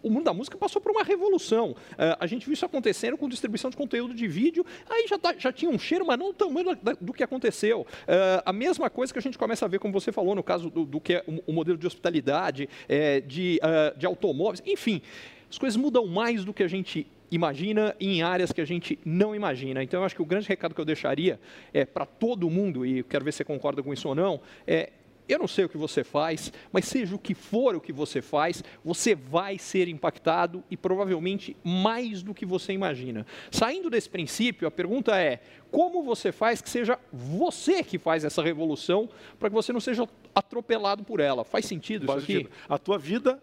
o 0.03 0.09
mundo 0.09 0.25
da 0.25 0.33
música 0.33 0.57
passou 0.57 0.81
por 0.81 0.91
uma 0.91 1.03
revolução. 1.03 1.71
Uh, 1.71 2.17
a 2.19 2.27
gente 2.27 2.45
viu 2.45 2.53
isso 2.53 2.65
acontecendo 2.65 3.17
com 3.17 3.27
distribuição 3.29 3.69
de 3.69 3.77
conteúdo 3.77 4.13
de 4.13 4.27
vídeo, 4.27 4.65
aí 4.89 5.07
já, 5.07 5.17
tá, 5.17 5.33
já 5.37 5.51
tinha 5.51 5.71
um 5.71 5.79
cheiro, 5.79 6.05
mas 6.05 6.19
não 6.19 6.29
o 6.29 6.33
tamanho 6.33 6.77
do, 6.99 7.13
que 7.13 7.23
aconteceu. 7.23 7.81
Uh, 7.81 8.43
a 8.45 8.53
mesma 8.53 8.89
coisa 8.89 9.13
que 9.13 9.19
a 9.19 9.21
gente 9.21 9.37
começa 9.37 9.65
a 9.65 9.67
ver, 9.67 9.79
como 9.79 9.93
você 9.93 10.11
falou, 10.11 10.35
no 10.35 10.43
caso 10.43 10.69
do, 10.69 10.85
do 10.85 10.99
que 10.99 11.13
é 11.13 11.23
o, 11.47 11.53
modelo 11.53 11.77
de 11.77 11.87
hospitalidade, 11.87 12.67
é, 12.89 13.21
de, 13.21 13.59
de 13.95 14.05
automóveis, 14.05 14.61
enfim. 14.65 15.01
As 15.49 15.57
coisas 15.57 15.77
mudam 15.77 16.05
mais 16.07 16.43
do 16.43 16.53
que 16.53 16.63
a 16.63 16.67
gente 16.67 17.07
imagina 17.31 17.95
em 17.99 18.21
áreas 18.21 18.51
que 18.51 18.59
a 18.59 18.65
gente 18.65 18.99
não 19.05 19.35
imagina. 19.35 19.83
Então, 19.83 20.01
eu 20.01 20.05
acho 20.05 20.15
que 20.15 20.21
o 20.21 20.25
grande 20.25 20.47
recado 20.47 20.73
que 20.73 20.81
eu 20.81 20.85
deixaria 20.85 21.39
é 21.73 21.85
para 21.85 22.05
todo 22.05 22.49
mundo, 22.49 22.85
e 22.85 23.03
quero 23.03 23.23
ver 23.23 23.31
se 23.31 23.37
você 23.37 23.43
concorda 23.43 23.81
com 23.81 23.93
isso 23.93 24.07
ou 24.07 24.15
não, 24.15 24.41
é 24.67 24.91
eu 25.27 25.39
não 25.39 25.47
sei 25.47 25.65
o 25.65 25.69
que 25.69 25.77
você 25.77 26.03
faz, 26.03 26.51
mas 26.71 26.85
seja 26.85 27.15
o 27.15 27.19
que 27.19 27.33
for 27.33 27.75
o 27.75 27.81
que 27.81 27.93
você 27.93 28.21
faz, 28.21 28.63
você 28.83 29.15
vai 29.15 29.57
ser 29.57 29.87
impactado 29.87 30.63
e 30.69 30.75
provavelmente 30.75 31.55
mais 31.63 32.21
do 32.21 32.33
que 32.33 32.45
você 32.45 32.73
imagina. 32.73 33.25
Saindo 33.51 33.89
desse 33.89 34.09
princípio, 34.09 34.67
a 34.67 34.71
pergunta 34.71 35.17
é: 35.19 35.41
como 35.71 36.03
você 36.03 36.31
faz 36.31 36.61
que 36.61 36.69
seja 36.69 36.99
você 37.11 37.83
que 37.83 37.97
faz 37.97 38.23
essa 38.23 38.41
revolução 38.41 39.09
para 39.39 39.49
que 39.49 39.55
você 39.55 39.71
não 39.71 39.79
seja 39.79 40.07
atropelado 40.35 41.03
por 41.03 41.19
ela? 41.19 41.43
Faz 41.43 41.65
sentido 41.65 42.05
faz 42.05 42.23
isso 42.23 42.31
aqui? 42.31 42.43
Sentido. 42.43 42.55
A 42.67 42.77
tua 42.77 42.97
vida 42.97 43.41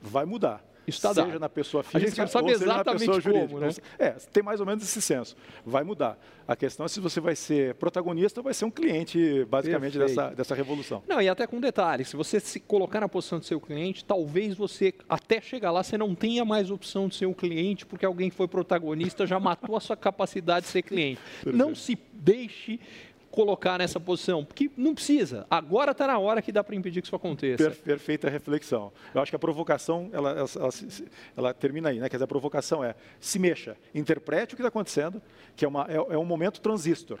vai 0.00 0.24
mudar. 0.24 0.73
Está 0.86 1.14
seja 1.14 1.26
dado. 1.26 1.40
na 1.40 1.48
pessoa 1.48 1.82
física 1.82 1.98
a 1.98 2.08
gente 2.08 2.18
não 2.18 2.26
sabe 2.26 2.50
exatamente 2.52 3.06
na 3.06 3.14
pessoa 3.14 3.22
como, 3.22 3.60
jurídica. 3.60 3.82
né? 3.82 4.06
É, 4.06 4.10
tem 4.32 4.42
mais 4.42 4.60
ou 4.60 4.66
menos 4.66 4.82
esse 4.82 5.00
senso. 5.00 5.36
Vai 5.64 5.82
mudar. 5.84 6.18
A 6.46 6.54
questão 6.54 6.84
é 6.84 6.88
se 6.88 7.00
você 7.00 7.20
vai 7.20 7.34
ser 7.34 7.74
protagonista 7.74 8.40
ou 8.40 8.44
vai 8.44 8.52
ser 8.52 8.66
um 8.66 8.70
cliente, 8.70 9.44
basicamente, 9.46 9.98
dessa, 9.98 10.30
dessa 10.30 10.54
revolução. 10.54 11.02
Não, 11.08 11.20
e 11.20 11.28
até 11.28 11.46
com 11.46 11.58
detalhe, 11.58 12.04
se 12.04 12.16
você 12.16 12.38
se 12.38 12.60
colocar 12.60 13.00
na 13.00 13.08
posição 13.08 13.38
de 13.38 13.46
ser 13.46 13.54
o 13.54 13.60
cliente, 13.60 14.04
talvez 14.04 14.54
você, 14.54 14.92
até 15.08 15.40
chegar 15.40 15.70
lá, 15.70 15.82
você 15.82 15.96
não 15.96 16.14
tenha 16.14 16.44
mais 16.44 16.70
opção 16.70 17.08
de 17.08 17.16
ser 17.16 17.26
um 17.26 17.32
cliente, 17.32 17.86
porque 17.86 18.04
alguém 18.04 18.28
que 18.28 18.36
foi 18.36 18.46
protagonista 18.46 19.26
já 19.26 19.40
matou 19.40 19.76
a 19.76 19.80
sua 19.80 19.96
capacidade 19.96 20.66
de 20.66 20.72
ser 20.72 20.82
cliente. 20.82 21.20
Perfeito. 21.42 21.56
Não 21.56 21.74
se 21.74 21.98
deixe 22.12 22.78
colocar 23.34 23.78
nessa 23.78 23.98
posição, 23.98 24.44
porque 24.44 24.70
não 24.76 24.94
precisa. 24.94 25.44
Agora 25.50 25.90
está 25.90 26.06
na 26.06 26.18
hora 26.18 26.40
que 26.40 26.52
dá 26.52 26.62
para 26.62 26.76
impedir 26.76 27.02
que 27.02 27.08
isso 27.08 27.16
aconteça. 27.16 27.70
Per, 27.70 27.76
perfeita 27.82 28.30
reflexão. 28.30 28.92
Eu 29.12 29.20
acho 29.20 29.32
que 29.32 29.36
a 29.36 29.38
provocação, 29.38 30.08
ela, 30.12 30.30
ela, 30.30 30.48
ela, 30.56 30.70
ela, 31.36 31.54
termina 31.54 31.88
aí, 31.88 31.98
né? 31.98 32.08
Quer 32.08 32.16
dizer, 32.16 32.24
a 32.24 32.28
provocação 32.28 32.84
é 32.84 32.94
se 33.18 33.38
mexa, 33.38 33.76
interprete 33.92 34.54
o 34.54 34.56
que 34.56 34.62
está 34.62 34.68
acontecendo, 34.68 35.20
que 35.56 35.64
é, 35.64 35.68
uma, 35.68 35.86
é, 35.88 35.96
é 35.96 36.18
um 36.18 36.24
momento 36.24 36.60
transistor. 36.60 37.18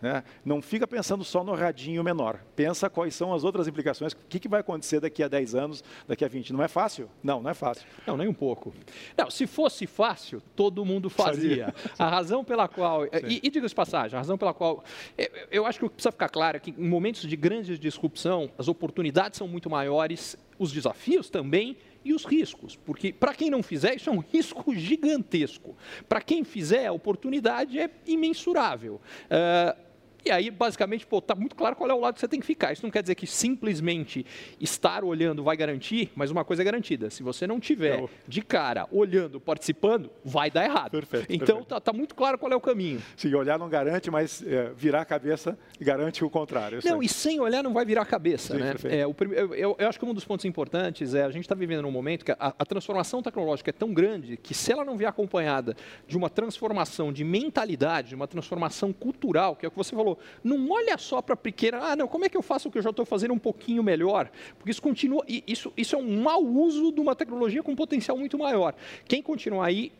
Né? 0.00 0.22
Não 0.44 0.60
fica 0.60 0.86
pensando 0.86 1.24
só 1.24 1.42
no 1.42 1.54
radinho 1.54 2.02
menor. 2.04 2.40
Pensa 2.54 2.90
quais 2.90 3.14
são 3.14 3.32
as 3.32 3.44
outras 3.44 3.66
implicações, 3.66 4.12
o 4.12 4.16
que, 4.28 4.38
que, 4.38 4.48
vai 4.48 4.60
acontecer 4.60 5.00
daqui 5.00 5.22
a 5.22 5.28
10 5.28 5.54
anos, 5.54 5.84
daqui 6.06 6.24
a 6.24 6.28
20. 6.28 6.52
Não 6.52 6.62
é 6.62 6.68
fácil? 6.68 7.08
Não, 7.22 7.42
não 7.42 7.50
é 7.50 7.54
fácil. 7.54 7.86
Não, 8.06 8.16
nem 8.16 8.28
um 8.28 8.34
pouco. 8.34 8.74
Não, 9.16 9.30
se 9.30 9.46
fosse 9.46 9.86
fácil, 9.86 10.42
todo 10.54 10.84
mundo 10.84 11.08
fazia. 11.08 11.74
A 11.98 12.08
razão 12.08 12.44
pela 12.44 12.68
qual. 12.68 13.06
E, 13.06 13.40
e 13.42 13.50
diga-se 13.50 13.74
passagem, 13.74 14.16
a 14.16 14.20
razão 14.20 14.36
pela 14.36 14.52
qual. 14.52 14.84
Eu, 15.16 15.28
eu 15.50 15.66
acho 15.66 15.78
que 15.78 15.88
precisa 15.88 16.12
ficar 16.12 16.28
claro 16.28 16.56
é 16.56 16.60
que 16.60 16.70
em 16.70 16.88
momentos 16.88 17.22
de 17.22 17.36
grande 17.36 17.78
disrupção, 17.78 18.50
as 18.58 18.68
oportunidades 18.68 19.38
são 19.38 19.48
muito 19.48 19.70
maiores, 19.70 20.36
os 20.58 20.72
desafios 20.72 21.30
também 21.30 21.76
e 22.06 22.14
os 22.14 22.24
riscos, 22.24 22.76
porque 22.76 23.12
para 23.12 23.34
quem 23.34 23.50
não 23.50 23.64
fizer, 23.64 23.96
isso 23.96 24.08
é 24.08 24.12
um 24.12 24.20
risco 24.32 24.72
gigantesco. 24.74 25.76
Para 26.08 26.20
quem 26.20 26.44
fizer, 26.44 26.86
a 26.86 26.92
oportunidade 26.92 27.80
é 27.80 27.90
imensurável. 28.06 29.00
Uh, 29.24 29.85
e 30.26 30.30
aí, 30.30 30.50
basicamente, 30.50 31.06
está 31.10 31.36
muito 31.36 31.54
claro 31.54 31.76
qual 31.76 31.88
é 31.88 31.94
o 31.94 32.00
lado 32.00 32.14
que 32.14 32.20
você 32.20 32.26
tem 32.26 32.40
que 32.40 32.46
ficar. 32.46 32.72
Isso 32.72 32.82
não 32.82 32.90
quer 32.90 33.00
dizer 33.00 33.14
que 33.14 33.28
simplesmente 33.28 34.26
estar 34.60 35.04
olhando 35.04 35.44
vai 35.44 35.56
garantir, 35.56 36.10
mas 36.16 36.32
uma 36.32 36.44
coisa 36.44 36.62
é 36.62 36.64
garantida: 36.64 37.10
se 37.10 37.22
você 37.22 37.46
não 37.46 37.60
tiver 37.60 38.04
de 38.26 38.42
cara 38.42 38.88
olhando, 38.90 39.40
participando, 39.40 40.10
vai 40.24 40.50
dar 40.50 40.64
errado. 40.64 40.90
Perfeito. 40.90 41.32
Então, 41.32 41.60
está 41.60 41.80
tá 41.80 41.92
muito 41.92 42.14
claro 42.14 42.38
qual 42.38 42.50
é 42.50 42.56
o 42.56 42.60
caminho. 42.60 43.00
Sim, 43.16 43.34
olhar 43.34 43.56
não 43.56 43.68
garante, 43.68 44.10
mas 44.10 44.42
é, 44.44 44.72
virar 44.76 45.02
a 45.02 45.04
cabeça 45.04 45.56
garante 45.80 46.24
o 46.24 46.30
contrário. 46.30 46.80
Não, 46.84 47.00
e 47.00 47.08
sem 47.08 47.38
olhar 47.38 47.62
não 47.62 47.72
vai 47.72 47.84
virar 47.84 48.02
a 48.02 48.06
cabeça. 48.06 48.54
Sim, 48.54 48.60
né? 48.60 48.74
É, 48.84 49.06
o, 49.06 49.14
eu, 49.20 49.54
eu, 49.54 49.76
eu, 49.78 49.88
acho 49.88 49.98
que 49.98 50.04
um 50.04 50.12
dos 50.12 50.24
pontos 50.24 50.44
importantes 50.44 51.14
é 51.14 51.22
a 51.22 51.30
gente 51.30 51.44
está 51.44 51.54
vivendo 51.54 51.82
num 51.82 51.90
momento 51.92 52.24
que 52.24 52.32
a, 52.32 52.36
a 52.38 52.64
transformação 52.64 53.22
tecnológica 53.22 53.70
é 53.70 53.72
tão 53.72 53.94
grande 53.94 54.36
que, 54.36 54.54
se 54.54 54.72
ela 54.72 54.84
não 54.84 54.96
vier 54.96 55.08
acompanhada 55.08 55.76
de 56.08 56.16
uma 56.16 56.28
transformação 56.28 57.12
de 57.12 57.22
mentalidade, 57.22 58.08
de 58.08 58.14
uma 58.16 58.26
transformação 58.26 58.92
cultural, 58.92 59.54
que 59.54 59.64
é 59.64 59.68
o 59.68 59.70
que 59.70 59.76
você 59.76 59.94
falou, 59.94 60.15
não 60.42 60.70
olha 60.70 60.96
só 60.98 61.20
para 61.20 61.34
a 61.34 61.36
pequena, 61.36 61.78
ah, 61.78 61.96
não, 61.96 62.08
como 62.08 62.24
é 62.24 62.28
que 62.28 62.36
eu 62.36 62.42
faço 62.42 62.68
o 62.68 62.72
que 62.72 62.78
eu 62.78 62.82
já 62.82 62.90
estou 62.90 63.04
fazendo 63.04 63.34
um 63.34 63.38
pouquinho 63.38 63.82
melhor? 63.82 64.30
Porque 64.58 64.70
isso 64.70 64.82
continua, 64.82 65.24
isso, 65.28 65.72
isso 65.76 65.94
é 65.94 65.98
um 65.98 66.22
mau 66.22 66.44
uso 66.44 66.92
de 66.92 67.00
uma 67.00 67.14
tecnologia 67.14 67.62
com 67.62 67.74
potencial 67.74 68.16
muito 68.16 68.38
maior. 68.38 68.74
Quem 69.06 69.22
continuar 69.22 69.66
aí 69.66 69.92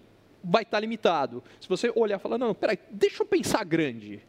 vai 0.43 0.63
estar 0.63 0.77
tá 0.77 0.81
limitado. 0.81 1.43
Se 1.61 1.69
você 1.69 1.93
olhar 1.95 2.17
e 2.17 2.21
falar, 2.21 2.39
não, 2.39 2.55
peraí, 2.55 2.79
deixa 2.91 3.23
eu 3.23 3.27
pensar 3.27 3.65
grande 3.65 4.23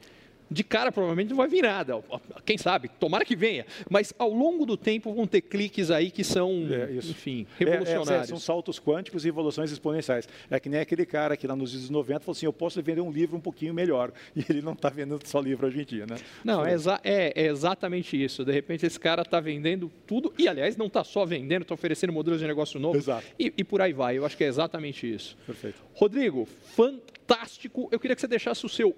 de 0.50 0.64
cara 0.64 0.92
provavelmente 0.92 1.30
não 1.30 1.38
vai 1.38 1.48
vir 1.48 1.64
nada. 1.64 2.02
Quem 2.46 2.58
sabe, 2.58 2.90
tomara 3.00 3.26
que 3.26 3.36
venha. 3.36 3.66
Mas 3.90 4.14
ao 4.18 4.32
longo 4.32 4.66
do 4.66 4.78
tempo 4.78 5.14
vão 5.14 5.28
ter 5.28 5.42
cliques 5.42 5.92
aí 5.92 6.10
que 6.10 6.24
são, 6.24 6.68
é, 6.70 6.94
enfim, 6.96 7.46
revolucionários. 7.58 8.10
É, 8.10 8.24
é, 8.24 8.26
são 8.26 8.40
saltos 8.40 8.80
quânticos 8.80 9.26
e 9.26 9.28
evoluções 9.30 9.72
exponenciais. 9.72 10.28
É 10.50 10.60
que 10.60 10.70
nem 10.70 10.80
aquele 10.80 11.06
cara 11.06 11.36
que 11.36 11.46
lá 11.48 11.56
nos 11.56 11.74
anos 11.74 11.90
90 11.90 12.20
falou 12.22 12.32
assim, 12.32 12.46
eu 12.46 12.54
posso 12.54 12.82
vender 12.82 13.02
um 13.02 13.12
livro 13.12 13.38
um 13.38 13.42
pouquinho 13.42 13.74
melhor. 13.74 14.12
E 14.38 14.46
ele 14.50 14.62
não 14.62 14.74
está 14.74 14.90
vendendo 14.90 15.20
só 15.26 15.40
livro 15.40 15.66
hoje 15.66 15.82
em 15.82 15.84
dia, 15.84 16.06
né? 16.06 16.16
Não, 16.44 16.64
é, 16.64 16.72
exa 16.72 17.00
é, 17.04 17.34
é 17.36 17.48
exatamente 17.48 18.22
isso. 18.22 18.46
De 18.46 18.52
repente 18.52 18.86
esse 18.86 19.00
cara 19.00 19.24
está 19.24 19.40
vendendo 19.40 19.92
tudo, 20.06 20.32
e 20.38 20.48
aliás, 20.48 20.78
não 20.78 20.86
está 20.86 21.04
só 21.04 21.26
vendendo, 21.26 21.64
está 21.64 21.74
oferecendo 21.74 22.14
modelos 22.14 22.40
de 22.40 22.46
negócio 22.46 22.80
novo. 22.80 22.98
Exato. 22.98 23.26
E, 23.40 23.52
e 23.58 23.64
por 23.64 23.82
aí 23.82 23.94
vai. 23.94 24.18
Eu 24.18 24.26
acho 24.26 24.38
que 24.38 24.44
é 24.44 24.48
exatamente 24.48 25.12
isso. 25.12 25.36
Perfeito. 25.46 25.82
Rodrigo, 25.94 26.48
fantástico. 26.76 27.90
Eu 27.92 28.00
queria 28.00 28.16
que 28.16 28.22
você 28.22 28.28
deixasse 28.28 28.64
o 28.64 28.70
seu 28.70 28.96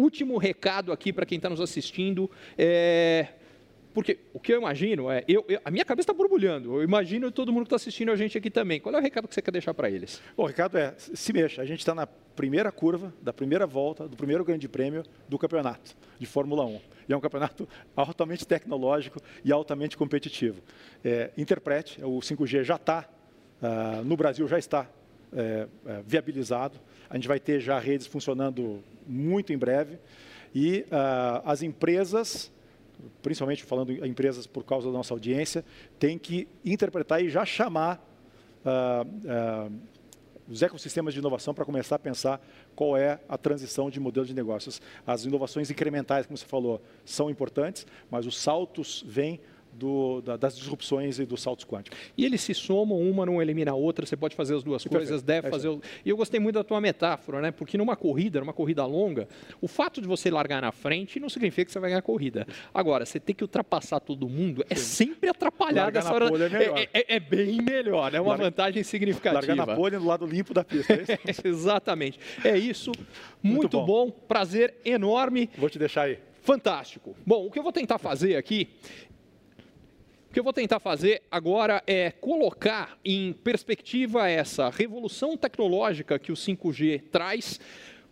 último 0.00 0.38
recado 0.38 0.92
aqui 0.92 1.12
para 1.12 1.26
quem 1.26 1.36
está 1.36 1.48
nos 1.48 1.60
assistindo. 1.60 2.30
É, 2.56 3.28
porque 3.92 4.18
o 4.32 4.38
que 4.38 4.52
eu 4.52 4.58
imagino 4.58 5.10
é, 5.10 5.24
eu, 5.26 5.44
eu 5.48 5.60
a 5.64 5.70
minha 5.70 5.84
cabeça 5.84 6.04
está 6.04 6.12
borbulhando, 6.12 6.76
eu 6.76 6.82
imagino 6.84 7.32
todo 7.32 7.52
mundo 7.52 7.62
que 7.62 7.66
está 7.68 7.76
assistindo 7.76 8.12
a 8.12 8.16
gente 8.16 8.38
aqui 8.38 8.50
também. 8.50 8.80
Qual 8.80 8.94
é 8.94 8.98
o 8.98 9.02
recado 9.02 9.26
que 9.26 9.34
você 9.34 9.42
quer 9.42 9.50
deixar 9.50 9.74
para 9.74 9.90
eles? 9.90 10.22
Bom, 10.36 10.44
o 10.44 10.46
recado 10.46 10.78
é, 10.78 10.94
se 10.96 11.32
mexa, 11.32 11.60
a 11.60 11.64
gente 11.64 11.80
está 11.80 11.94
na 11.94 12.06
primeira 12.06 12.70
curva, 12.70 13.12
da 13.20 13.32
primeira 13.32 13.66
volta, 13.66 14.06
do 14.08 14.16
primeiro 14.16 14.44
grande 14.44 14.68
prêmio 14.68 15.02
do 15.28 15.38
campeonato 15.38 15.96
de 16.18 16.26
Fórmula 16.26 16.64
1. 16.64 16.80
E 17.08 17.12
é 17.12 17.16
um 17.16 17.20
campeonato 17.20 17.68
altamente 17.96 18.46
tecnológico 18.46 19.20
e 19.44 19.52
altamente 19.52 19.96
competitivo. 19.96 20.62
É, 21.04 21.30
interprete, 21.36 22.02
o 22.04 22.20
5G 22.20 22.62
já 22.62 22.76
está, 22.76 23.08
uh, 23.60 24.04
no 24.04 24.16
Brasil 24.16 24.46
já 24.46 24.58
está 24.58 24.88
é, 25.32 25.68
é, 25.86 26.02
viabilizado, 26.04 26.76
a 27.10 27.16
gente 27.16 27.28
vai 27.28 27.38
ter 27.38 27.60
já 27.60 27.78
redes 27.78 28.06
funcionando 28.06 28.82
muito 29.06 29.52
em 29.52 29.58
breve 29.58 29.98
e 30.54 30.86
uh, 30.86 31.42
as 31.44 31.62
empresas 31.62 32.50
principalmente 33.22 33.64
falando 33.64 33.92
em 33.92 34.08
empresas 34.08 34.46
por 34.46 34.64
causa 34.64 34.86
da 34.86 34.92
nossa 34.92 35.14
audiência, 35.14 35.64
tem 35.98 36.18
que 36.18 36.48
interpretar 36.64 37.22
e 37.22 37.28
já 37.28 37.44
chamar 37.44 37.98
uh, 38.64 39.68
uh, 39.68 39.72
os 40.48 40.62
ecossistemas 40.62 41.14
de 41.14 41.20
inovação 41.20 41.54
para 41.54 41.64
começar 41.64 41.96
a 41.96 41.98
pensar 41.98 42.44
qual 42.74 42.96
é 42.96 43.20
a 43.28 43.38
transição 43.38 43.88
de 43.88 44.00
modelo 44.00 44.26
de 44.26 44.34
negócios. 44.34 44.82
As 45.06 45.24
inovações 45.24 45.70
incrementais, 45.70 46.26
como 46.26 46.36
você 46.36 46.44
falou, 46.44 46.82
são 47.04 47.30
importantes, 47.30 47.86
mas 48.10 48.26
os 48.26 48.36
saltos 48.38 49.04
vêm 49.06 49.40
do, 49.72 50.20
da, 50.20 50.36
das 50.36 50.56
disrupções 50.56 51.18
e 51.18 51.24
dos 51.24 51.42
saltos 51.42 51.64
quânticos. 51.64 51.98
E 52.16 52.24
eles 52.24 52.40
se 52.40 52.54
somam, 52.54 52.98
uma 53.00 53.24
não 53.24 53.40
elimina 53.40 53.70
a 53.70 53.74
outra, 53.74 54.04
você 54.04 54.16
pode 54.16 54.34
fazer 54.34 54.54
as 54.54 54.62
duas 54.62 54.84
coisas, 54.84 55.22
deve 55.22 55.48
é 55.48 55.50
fazer. 55.50 55.68
O... 55.68 55.80
E 56.04 56.10
eu 56.10 56.16
gostei 56.16 56.40
muito 56.40 56.54
da 56.54 56.64
tua 56.64 56.80
metáfora, 56.80 57.40
né? 57.40 57.50
Porque 57.50 57.78
numa 57.78 57.96
corrida, 57.96 58.40
numa 58.40 58.52
corrida 58.52 58.84
longa, 58.84 59.28
o 59.60 59.68
fato 59.68 60.00
de 60.00 60.06
você 60.06 60.30
largar 60.30 60.60
na 60.60 60.72
frente 60.72 61.18
não 61.20 61.28
significa 61.28 61.64
que 61.64 61.72
você 61.72 61.78
vai 61.78 61.90
ganhar 61.90 62.00
a 62.00 62.02
corrida. 62.02 62.46
Agora, 62.72 63.06
você 63.06 63.20
ter 63.20 63.34
que 63.34 63.44
ultrapassar 63.44 64.00
todo 64.00 64.28
mundo 64.28 64.64
é 64.68 64.74
sempre 64.74 65.30
atrapalhado 65.30 65.96
essa 65.96 66.12
hora. 66.12 66.26
É, 66.26 66.82
é, 66.82 66.88
é, 66.92 67.16
é, 67.16 67.20
bem 67.20 67.62
melhor, 67.62 68.14
é 68.14 68.20
uma 68.20 68.30
Larga... 68.30 68.44
vantagem 68.44 68.82
significativa. 68.82 69.46
Largar 69.46 69.56
na 69.56 69.74
pole 69.74 69.96
do 69.96 70.04
lado 70.04 70.26
limpo 70.26 70.52
da 70.52 70.64
pista, 70.64 70.94
é 70.94 71.02
isso? 71.02 71.40
Exatamente. 71.46 72.18
É 72.44 72.56
isso. 72.56 72.92
Muito, 73.42 73.56
muito 73.56 73.80
bom. 73.80 74.06
bom, 74.06 74.10
prazer 74.10 74.74
enorme. 74.84 75.48
Vou 75.56 75.70
te 75.70 75.78
deixar 75.78 76.02
aí. 76.02 76.18
Fantástico. 76.42 77.14
Bom, 77.24 77.46
o 77.46 77.50
que 77.50 77.58
eu 77.58 77.62
vou 77.62 77.72
tentar 77.72 77.98
fazer 77.98 78.36
aqui 78.36 78.68
o 80.30 80.32
que 80.32 80.38
eu 80.38 80.44
vou 80.44 80.52
tentar 80.52 80.78
fazer 80.78 81.22
agora 81.28 81.82
é 81.88 82.12
colocar 82.12 82.96
em 83.04 83.32
perspectiva 83.32 84.28
essa 84.28 84.70
revolução 84.70 85.36
tecnológica 85.36 86.20
que 86.20 86.30
o 86.30 86.36
5G 86.36 87.02
traz 87.10 87.58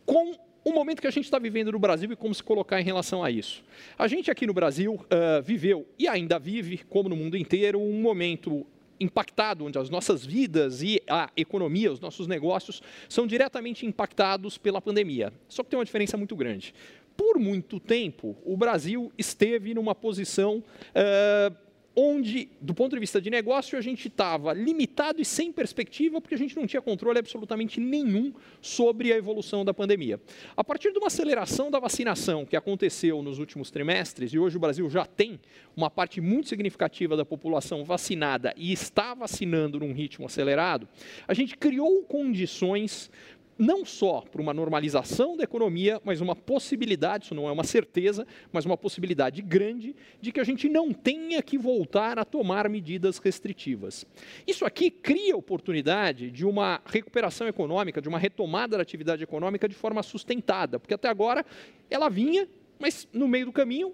com 0.04 0.32
o 0.64 0.72
momento 0.72 1.00
que 1.00 1.06
a 1.06 1.12
gente 1.12 1.26
está 1.26 1.38
vivendo 1.38 1.70
no 1.70 1.78
Brasil 1.78 2.10
e 2.10 2.16
como 2.16 2.34
se 2.34 2.42
colocar 2.42 2.80
em 2.80 2.84
relação 2.84 3.22
a 3.22 3.30
isso. 3.30 3.62
A 3.96 4.08
gente 4.08 4.32
aqui 4.32 4.48
no 4.48 4.52
Brasil 4.52 4.94
uh, 4.94 5.40
viveu 5.44 5.86
e 5.96 6.08
ainda 6.08 6.40
vive, 6.40 6.78
como 6.88 7.08
no 7.08 7.14
mundo 7.14 7.36
inteiro, 7.36 7.80
um 7.80 8.02
momento 8.02 8.66
impactado, 8.98 9.64
onde 9.64 9.78
as 9.78 9.88
nossas 9.88 10.26
vidas 10.26 10.82
e 10.82 11.00
a 11.08 11.30
economia, 11.36 11.92
os 11.92 12.00
nossos 12.00 12.26
negócios, 12.26 12.82
são 13.08 13.28
diretamente 13.28 13.86
impactados 13.86 14.58
pela 14.58 14.82
pandemia. 14.82 15.32
Só 15.48 15.62
que 15.62 15.70
tem 15.70 15.78
uma 15.78 15.84
diferença 15.84 16.16
muito 16.16 16.34
grande. 16.34 16.74
Por 17.16 17.38
muito 17.38 17.78
tempo, 17.78 18.36
o 18.44 18.56
Brasil 18.56 19.12
esteve 19.16 19.72
numa 19.72 19.94
posição. 19.94 20.64
Uh, 20.90 21.67
onde, 22.00 22.48
do 22.60 22.72
ponto 22.72 22.94
de 22.94 23.00
vista 23.00 23.20
de 23.20 23.28
negócio, 23.28 23.76
a 23.76 23.80
gente 23.80 24.06
estava 24.06 24.52
limitado 24.52 25.20
e 25.20 25.24
sem 25.24 25.50
perspectiva, 25.50 26.20
porque 26.20 26.36
a 26.36 26.38
gente 26.38 26.54
não 26.54 26.64
tinha 26.64 26.80
controle 26.80 27.18
absolutamente 27.18 27.80
nenhum 27.80 28.32
sobre 28.62 29.12
a 29.12 29.16
evolução 29.16 29.64
da 29.64 29.74
pandemia. 29.74 30.20
A 30.56 30.62
partir 30.62 30.92
de 30.92 30.98
uma 30.98 31.08
aceleração 31.08 31.72
da 31.72 31.80
vacinação 31.80 32.46
que 32.46 32.54
aconteceu 32.54 33.20
nos 33.20 33.40
últimos 33.40 33.72
trimestres, 33.72 34.32
e 34.32 34.38
hoje 34.38 34.56
o 34.56 34.60
Brasil 34.60 34.88
já 34.88 35.04
tem 35.04 35.40
uma 35.76 35.90
parte 35.90 36.20
muito 36.20 36.48
significativa 36.48 37.16
da 37.16 37.24
população 37.24 37.84
vacinada 37.84 38.54
e 38.56 38.72
está 38.72 39.12
vacinando 39.12 39.80
num 39.80 39.92
ritmo 39.92 40.26
acelerado, 40.26 40.86
a 41.26 41.34
gente 41.34 41.56
criou 41.56 42.04
condições 42.04 43.10
não 43.58 43.84
só 43.84 44.20
para 44.20 44.40
uma 44.40 44.54
normalização 44.54 45.36
da 45.36 45.42
economia, 45.42 46.00
mas 46.04 46.20
uma 46.20 46.36
possibilidade, 46.36 47.24
isso 47.24 47.34
não 47.34 47.48
é 47.48 47.52
uma 47.52 47.64
certeza, 47.64 48.24
mas 48.52 48.64
uma 48.64 48.76
possibilidade 48.76 49.42
grande 49.42 49.96
de 50.20 50.30
que 50.30 50.38
a 50.38 50.44
gente 50.44 50.68
não 50.68 50.92
tenha 50.92 51.42
que 51.42 51.58
voltar 51.58 52.18
a 52.18 52.24
tomar 52.24 52.68
medidas 52.68 53.18
restritivas. 53.18 54.06
Isso 54.46 54.64
aqui 54.64 54.90
cria 54.90 55.36
oportunidade 55.36 56.30
de 56.30 56.46
uma 56.46 56.80
recuperação 56.86 57.48
econômica, 57.48 58.00
de 58.00 58.08
uma 58.08 58.18
retomada 58.18 58.76
da 58.76 58.82
atividade 58.82 59.24
econômica 59.24 59.68
de 59.68 59.74
forma 59.74 60.02
sustentada, 60.02 60.78
porque 60.78 60.94
até 60.94 61.08
agora 61.08 61.44
ela 61.90 62.08
vinha, 62.08 62.48
mas 62.78 63.08
no 63.12 63.26
meio 63.26 63.46
do 63.46 63.52
caminho, 63.52 63.92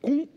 com 0.00 0.28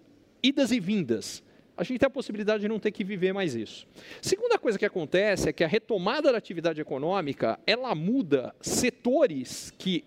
idas 0.41 0.71
e 0.71 0.79
vindas 0.79 1.43
a 1.77 1.83
gente 1.83 1.99
tem 1.99 2.07
a 2.07 2.09
possibilidade 2.09 2.61
de 2.61 2.67
não 2.67 2.79
ter 2.79 2.91
que 2.91 3.03
viver 3.03 3.31
mais 3.33 3.53
isso. 3.53 3.87
Segunda 4.21 4.57
coisa 4.57 4.79
que 4.79 4.85
acontece 4.85 5.47
é 5.47 5.53
que 5.53 5.63
a 5.63 5.67
retomada 5.67 6.31
da 6.31 6.37
atividade 6.37 6.81
econômica, 6.81 7.59
ela 7.67 7.93
muda 7.93 8.53
setores 8.59 9.71
que 9.77 10.03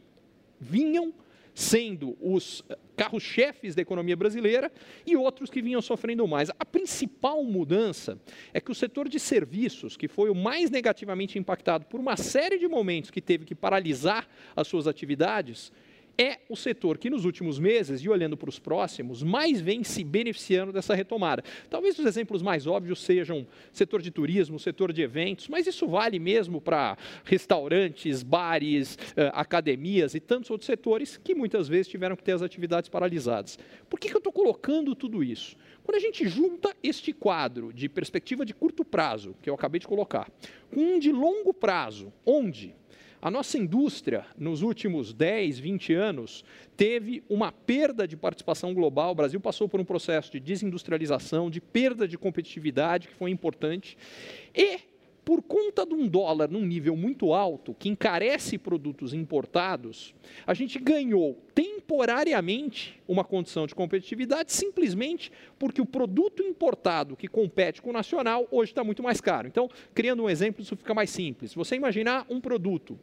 vinham 0.61 1.14
sendo 1.54 2.16
os 2.20 2.64
carros-chefes 2.96 3.74
da 3.74 3.83
economia 3.83 4.16
brasileira 4.16 4.70
e 5.06 5.16
outros 5.16 5.50
que 5.50 5.62
vinham 5.62 5.80
sofrendo 5.80 6.26
mais. 6.26 6.50
A 6.59 6.64
principal 6.64 7.42
mudança 7.44 8.18
é 8.52 8.61
que 8.61 8.70
o 8.70 8.74
setor 8.74 9.09
de 9.09 9.20
serviços, 9.20 9.96
que 9.96 10.09
foi 10.09 10.30
o 10.30 10.35
mais 10.35 10.70
negativamente 10.70 11.38
impactado 11.38 11.87
por 11.87 12.00
uma 12.00 12.16
série 12.16 12.59
de 12.59 12.66
momentos 12.66 13.11
que 13.11 13.20
teve 13.20 13.44
que 13.44 13.54
paralisar 13.54 14.28
as 14.56 14.66
suas 14.66 14.87
atividades, 14.87 15.72
é 16.18 16.38
o 16.49 16.57
setor 16.57 16.99
que 16.99 17.11
nos 17.11 17.25
últimos 17.25 17.59
meses, 17.59 18.01
e 18.01 18.09
olhando 18.09 18.37
para 18.37 18.49
os 18.49 18.59
próximos, 18.59 19.23
mais 19.23 19.61
vem 19.61 19.83
se 19.85 20.05
beneficiando 20.05 20.73
dessa 20.73 20.94
retomada. 20.94 21.42
Talvez 21.68 21.99
os 21.99 22.05
exemplos 22.05 22.42
mais 22.42 22.66
óbvios 22.66 23.01
sejam 23.01 23.46
setor 23.73 24.03
de 24.03 24.11
turismo, 24.11 24.59
setor 24.59 24.92
de 24.92 25.03
eventos, 25.03 25.49
mas 25.49 25.66
isso 25.66 25.87
vale 25.88 26.18
mesmo 26.18 26.61
para 26.61 26.96
restaurantes, 27.25 28.23
bares, 28.23 28.99
eh, 29.16 29.31
academias 29.35 30.14
e 30.14 30.20
tantos 30.20 30.51
outros 30.51 30.66
setores 30.66 31.16
que 31.16 31.35
muitas 31.35 31.68
vezes 31.68 31.88
tiveram 31.88 32.16
que 32.16 32.23
ter 32.23 32.33
as 32.33 32.42
atividades 32.42 32.88
paralisadas. 32.88 33.59
Por 33.88 33.99
que, 33.99 34.09
que 34.09 34.14
eu 34.14 34.18
estou 34.18 34.33
colocando 34.33 34.94
tudo 34.94 35.25
isso? 35.25 35.57
Quando 35.83 35.96
a 35.96 36.01
gente 36.01 36.29
junta 36.29 36.75
este 36.83 37.12
quadro 37.12 37.73
de 37.73 37.88
perspectiva 37.88 38.44
de 38.44 38.55
curto 38.55 38.85
prazo, 38.85 39.35
que 39.42 39.51
eu 39.51 39.55
acabei 39.55 39.81
de 39.81 39.88
colocar, 39.88 40.31
com 40.73 40.81
um 40.81 40.99
de 40.99 41.11
longo 41.11 41.53
prazo, 41.53 42.12
onde 42.25 42.75
a 43.22 43.30
nossa 43.30 43.59
indústria, 43.59 44.24
nos 44.38 44.62
últimos 44.62 45.12
10, 45.12 45.59
20 45.59 45.92
anos, 45.92 46.42
teve 46.74 47.22
uma 47.28 47.52
perda 47.52 48.09
de 48.09 48.16
participação 48.16 48.72
global. 48.72 49.12
O 49.12 49.14
Brasil 49.14 49.38
passou 49.38 49.68
por 49.68 49.78
um 49.78 49.85
processo 49.85 50.33
de 50.33 50.40
desindustrialização, 50.40 51.50
de 51.50 51.61
perda 51.61 52.09
de 52.09 52.16
competitividade, 52.16 53.09
que 53.09 53.14
foi 53.14 53.30
importante. 53.30 53.98
E, 54.54 54.78
por 55.22 55.42
conta 55.42 55.85
de 55.85 55.92
um 55.92 56.09
dólar 56.09 56.50
num 56.50 56.64
nível 56.64 56.96
muito 56.96 57.35
alto, 57.35 57.76
que 57.78 57.90
encarece 57.90 58.56
produtos 58.56 59.12
importados, 59.12 60.14
a 60.46 60.54
gente 60.54 60.78
ganhou 60.78 61.38
temporariamente 61.54 62.98
uma 63.06 63.22
condição 63.22 63.66
de 63.66 63.74
competitividade, 63.74 64.50
simplesmente 64.50 65.30
porque 65.59 65.83
o 65.83 65.87
produto 65.87 66.42
importado 66.42 67.16
que 67.16 67.28
compete 67.28 67.83
com 67.83 67.90
o 67.90 67.92
nacional 67.92 68.48
hoje 68.50 68.72
está 68.72 68.83
muito 68.83 69.02
mais 69.02 69.20
caro. 69.20 69.46
Então, 69.46 69.68
criando 69.92 70.22
um 70.22 70.30
exemplo, 70.30 70.62
isso 70.62 70.74
fica 70.74 70.94
mais 70.94 71.11
simples. 71.11 71.52
Você 71.52 71.76
imaginar 71.76 72.24
um 72.30 72.40
produto 72.40 72.98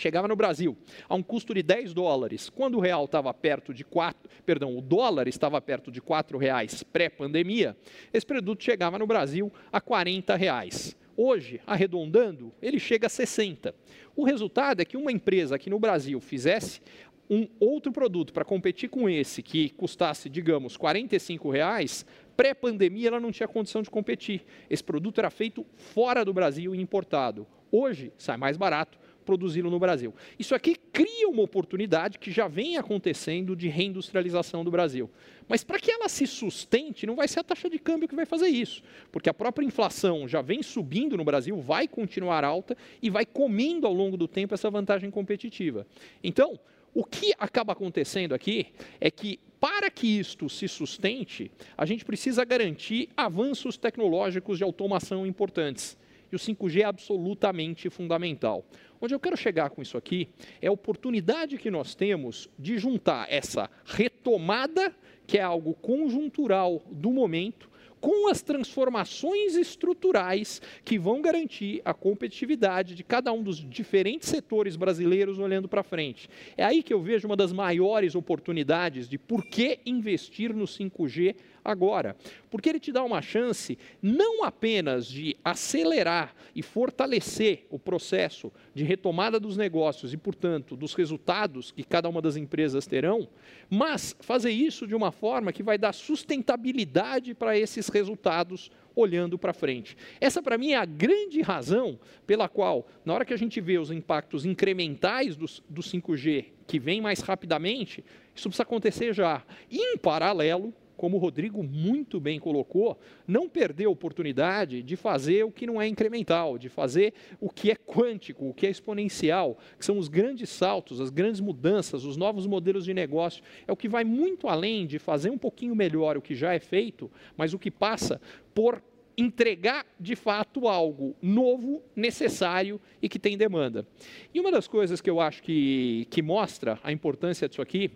chegava 0.00 0.28
no 0.28 0.36
Brasil 0.36 0.76
a 1.08 1.14
um 1.14 1.22
custo 1.22 1.54
de 1.54 1.62
10 1.62 1.94
dólares, 1.94 2.48
quando 2.48 2.76
o 2.76 2.80
real 2.80 3.04
estava 3.04 3.32
perto 3.32 3.72
de 3.72 3.84
4, 3.84 4.30
perdão, 4.44 4.76
o 4.76 4.80
dólar 4.80 5.28
estava 5.28 5.60
perto 5.60 5.90
de 5.90 6.00
4 6.00 6.38
reais 6.38 6.82
pré-pandemia, 6.82 7.76
esse 8.12 8.26
produto 8.26 8.62
chegava 8.62 8.98
no 8.98 9.06
Brasil 9.06 9.52
a 9.72 9.80
40 9.80 10.36
reais. 10.36 10.96
Hoje, 11.16 11.60
arredondando, 11.66 12.52
ele 12.60 12.78
chega 12.78 13.06
a 13.06 13.10
60. 13.10 13.74
O 14.14 14.24
resultado 14.24 14.80
é 14.80 14.84
que 14.84 14.98
uma 14.98 15.10
empresa 15.10 15.56
aqui 15.56 15.70
no 15.70 15.78
Brasil 15.78 16.20
fizesse 16.20 16.80
um 17.28 17.48
outro 17.58 17.90
produto 17.90 18.32
para 18.32 18.44
competir 18.44 18.88
com 18.88 19.08
esse 19.08 19.42
que 19.42 19.70
custasse, 19.70 20.28
digamos, 20.28 20.76
45 20.76 21.50
reais, 21.50 22.06
pré-pandemia 22.36 23.08
ela 23.08 23.20
não 23.20 23.32
tinha 23.32 23.48
condição 23.48 23.82
de 23.82 23.90
competir. 23.90 24.44
Esse 24.70 24.84
produto 24.84 25.18
era 25.18 25.30
feito 25.30 25.66
fora 25.74 26.24
do 26.24 26.32
Brasil 26.32 26.74
e 26.74 26.80
importado. 26.80 27.46
Hoje 27.70 28.12
sai 28.16 28.36
mais 28.36 28.56
barato, 28.56 28.98
produzi-lo 29.26 29.68
no 29.68 29.78
Brasil. 29.78 30.14
Isso 30.38 30.54
aqui 30.54 30.76
cria 30.92 31.28
uma 31.28 31.42
oportunidade 31.42 32.18
que 32.18 32.30
já 32.30 32.48
vem 32.48 32.78
acontecendo 32.78 33.54
de 33.54 33.68
reindustrialização 33.68 34.64
do 34.64 34.70
Brasil. 34.70 35.10
Mas 35.48 35.62
para 35.62 35.78
que 35.78 35.90
ela 35.90 36.08
se 36.08 36.26
sustente, 36.26 37.06
não 37.06 37.16
vai 37.16 37.28
ser 37.28 37.40
a 37.40 37.44
taxa 37.44 37.68
de 37.68 37.78
câmbio 37.78 38.08
que 38.08 38.14
vai 38.14 38.24
fazer 38.24 38.48
isso, 38.48 38.82
porque 39.12 39.28
a 39.28 39.34
própria 39.34 39.66
inflação 39.66 40.26
já 40.26 40.40
vem 40.40 40.62
subindo 40.62 41.16
no 41.16 41.24
Brasil, 41.24 41.60
vai 41.60 41.86
continuar 41.86 42.44
alta 42.44 42.76
e 43.02 43.10
vai 43.10 43.26
comendo 43.26 43.86
ao 43.86 43.92
longo 43.92 44.16
do 44.16 44.26
tempo 44.26 44.54
essa 44.54 44.70
vantagem 44.70 45.10
competitiva. 45.10 45.86
Então, 46.22 46.58
o 46.94 47.04
que 47.04 47.34
acaba 47.38 47.74
acontecendo 47.74 48.34
aqui 48.34 48.68
é 48.98 49.10
que 49.10 49.38
para 49.60 49.90
que 49.90 50.06
isto 50.06 50.48
se 50.48 50.68
sustente, 50.68 51.50
a 51.76 51.84
gente 51.84 52.04
precisa 52.04 52.44
garantir 52.44 53.08
avanços 53.16 53.76
tecnológicos 53.76 54.58
de 54.58 54.64
automação 54.64 55.26
importantes. 55.26 55.96
E 56.30 56.36
o 56.36 56.38
5G 56.38 56.80
é 56.80 56.84
absolutamente 56.84 57.88
fundamental. 57.90 58.64
Onde 59.00 59.14
eu 59.14 59.20
quero 59.20 59.36
chegar 59.36 59.70
com 59.70 59.82
isso 59.82 59.96
aqui 59.96 60.28
é 60.60 60.68
a 60.68 60.72
oportunidade 60.72 61.58
que 61.58 61.70
nós 61.70 61.94
temos 61.94 62.48
de 62.58 62.78
juntar 62.78 63.26
essa 63.30 63.70
retomada, 63.84 64.94
que 65.26 65.38
é 65.38 65.42
algo 65.42 65.74
conjuntural 65.74 66.82
do 66.90 67.10
momento, 67.10 67.68
com 68.00 68.28
as 68.28 68.42
transformações 68.42 69.56
estruturais 69.56 70.60
que 70.84 70.98
vão 70.98 71.20
garantir 71.20 71.80
a 71.84 71.94
competitividade 71.94 72.94
de 72.94 73.02
cada 73.02 73.32
um 73.32 73.42
dos 73.42 73.58
diferentes 73.58 74.28
setores 74.28 74.76
brasileiros 74.76 75.38
olhando 75.38 75.68
para 75.68 75.82
frente. 75.82 76.28
É 76.56 76.64
aí 76.64 76.82
que 76.82 76.92
eu 76.92 77.00
vejo 77.00 77.26
uma 77.26 77.36
das 77.36 77.52
maiores 77.52 78.14
oportunidades 78.14 79.08
de 79.08 79.18
por 79.18 79.44
que 79.44 79.80
investir 79.84 80.54
no 80.54 80.64
5G 80.64 81.34
agora, 81.70 82.16
porque 82.50 82.68
ele 82.68 82.80
te 82.80 82.92
dá 82.92 83.02
uma 83.02 83.20
chance 83.20 83.78
não 84.00 84.44
apenas 84.44 85.06
de 85.06 85.36
acelerar 85.44 86.34
e 86.54 86.62
fortalecer 86.62 87.66
o 87.70 87.78
processo 87.78 88.52
de 88.74 88.84
retomada 88.84 89.38
dos 89.38 89.56
negócios 89.56 90.12
e, 90.12 90.16
portanto, 90.16 90.76
dos 90.76 90.94
resultados 90.94 91.70
que 91.70 91.84
cada 91.84 92.08
uma 92.08 92.22
das 92.22 92.36
empresas 92.36 92.86
terão, 92.86 93.28
mas 93.68 94.16
fazer 94.20 94.50
isso 94.50 94.86
de 94.86 94.94
uma 94.94 95.12
forma 95.12 95.52
que 95.52 95.62
vai 95.62 95.76
dar 95.76 95.92
sustentabilidade 95.92 97.34
para 97.34 97.58
esses 97.58 97.88
resultados 97.88 98.70
olhando 98.96 99.38
para 99.38 99.52
frente. 99.52 99.96
Essa, 100.18 100.42
para 100.42 100.56
mim, 100.56 100.72
é 100.72 100.76
a 100.76 100.86
grande 100.86 101.42
razão 101.42 102.00
pela 102.26 102.48
qual, 102.48 102.88
na 103.04 103.12
hora 103.12 103.24
que 103.26 103.34
a 103.34 103.36
gente 103.36 103.60
vê 103.60 103.78
os 103.78 103.90
impactos 103.90 104.46
incrementais 104.46 105.36
do, 105.36 105.44
do 105.68 105.82
5G 105.82 106.46
que 106.66 106.78
vem 106.78 107.00
mais 107.00 107.20
rapidamente, 107.20 108.02
isso 108.34 108.48
precisa 108.48 108.62
acontecer 108.62 109.14
já. 109.14 109.42
E, 109.70 109.78
em 109.78 109.98
paralelo, 109.98 110.72
como 110.96 111.16
o 111.16 111.20
Rodrigo 111.20 111.62
muito 111.62 112.18
bem 112.18 112.38
colocou, 112.38 112.98
não 113.26 113.48
perder 113.48 113.84
a 113.84 113.90
oportunidade 113.90 114.82
de 114.82 114.96
fazer 114.96 115.44
o 115.44 115.50
que 115.50 115.66
não 115.66 115.80
é 115.80 115.86
incremental, 115.86 116.58
de 116.58 116.68
fazer 116.68 117.12
o 117.40 117.50
que 117.50 117.70
é 117.70 117.76
quântico, 117.76 118.48
o 118.48 118.54
que 118.54 118.66
é 118.66 118.70
exponencial, 118.70 119.58
que 119.78 119.84
são 119.84 119.98
os 119.98 120.08
grandes 120.08 120.48
saltos, 120.48 121.00
as 121.00 121.10
grandes 121.10 121.40
mudanças, 121.40 122.04
os 122.04 122.16
novos 122.16 122.46
modelos 122.46 122.84
de 122.84 122.94
negócio. 122.94 123.42
É 123.66 123.72
o 123.72 123.76
que 123.76 123.88
vai 123.88 124.04
muito 124.04 124.48
além 124.48 124.86
de 124.86 124.98
fazer 124.98 125.30
um 125.30 125.38
pouquinho 125.38 125.74
melhor 125.74 126.16
o 126.16 126.22
que 126.22 126.34
já 126.34 126.54
é 126.54 126.58
feito, 126.58 127.10
mas 127.36 127.52
o 127.52 127.58
que 127.58 127.70
passa 127.70 128.20
por 128.54 128.82
entregar 129.16 129.86
de 129.98 130.14
fato 130.14 130.68
algo 130.68 131.16
novo, 131.22 131.82
necessário 131.94 132.80
e 133.00 133.08
que 133.08 133.18
tem 133.18 133.36
demanda. 133.36 133.86
E 134.32 134.38
uma 134.38 134.50
das 134.50 134.68
coisas 134.68 135.00
que 135.00 135.08
eu 135.08 135.20
acho 135.20 135.42
que, 135.42 136.06
que 136.10 136.20
mostra 136.20 136.78
a 136.82 136.92
importância 136.92 137.48
disso 137.48 137.62
aqui 137.62 137.90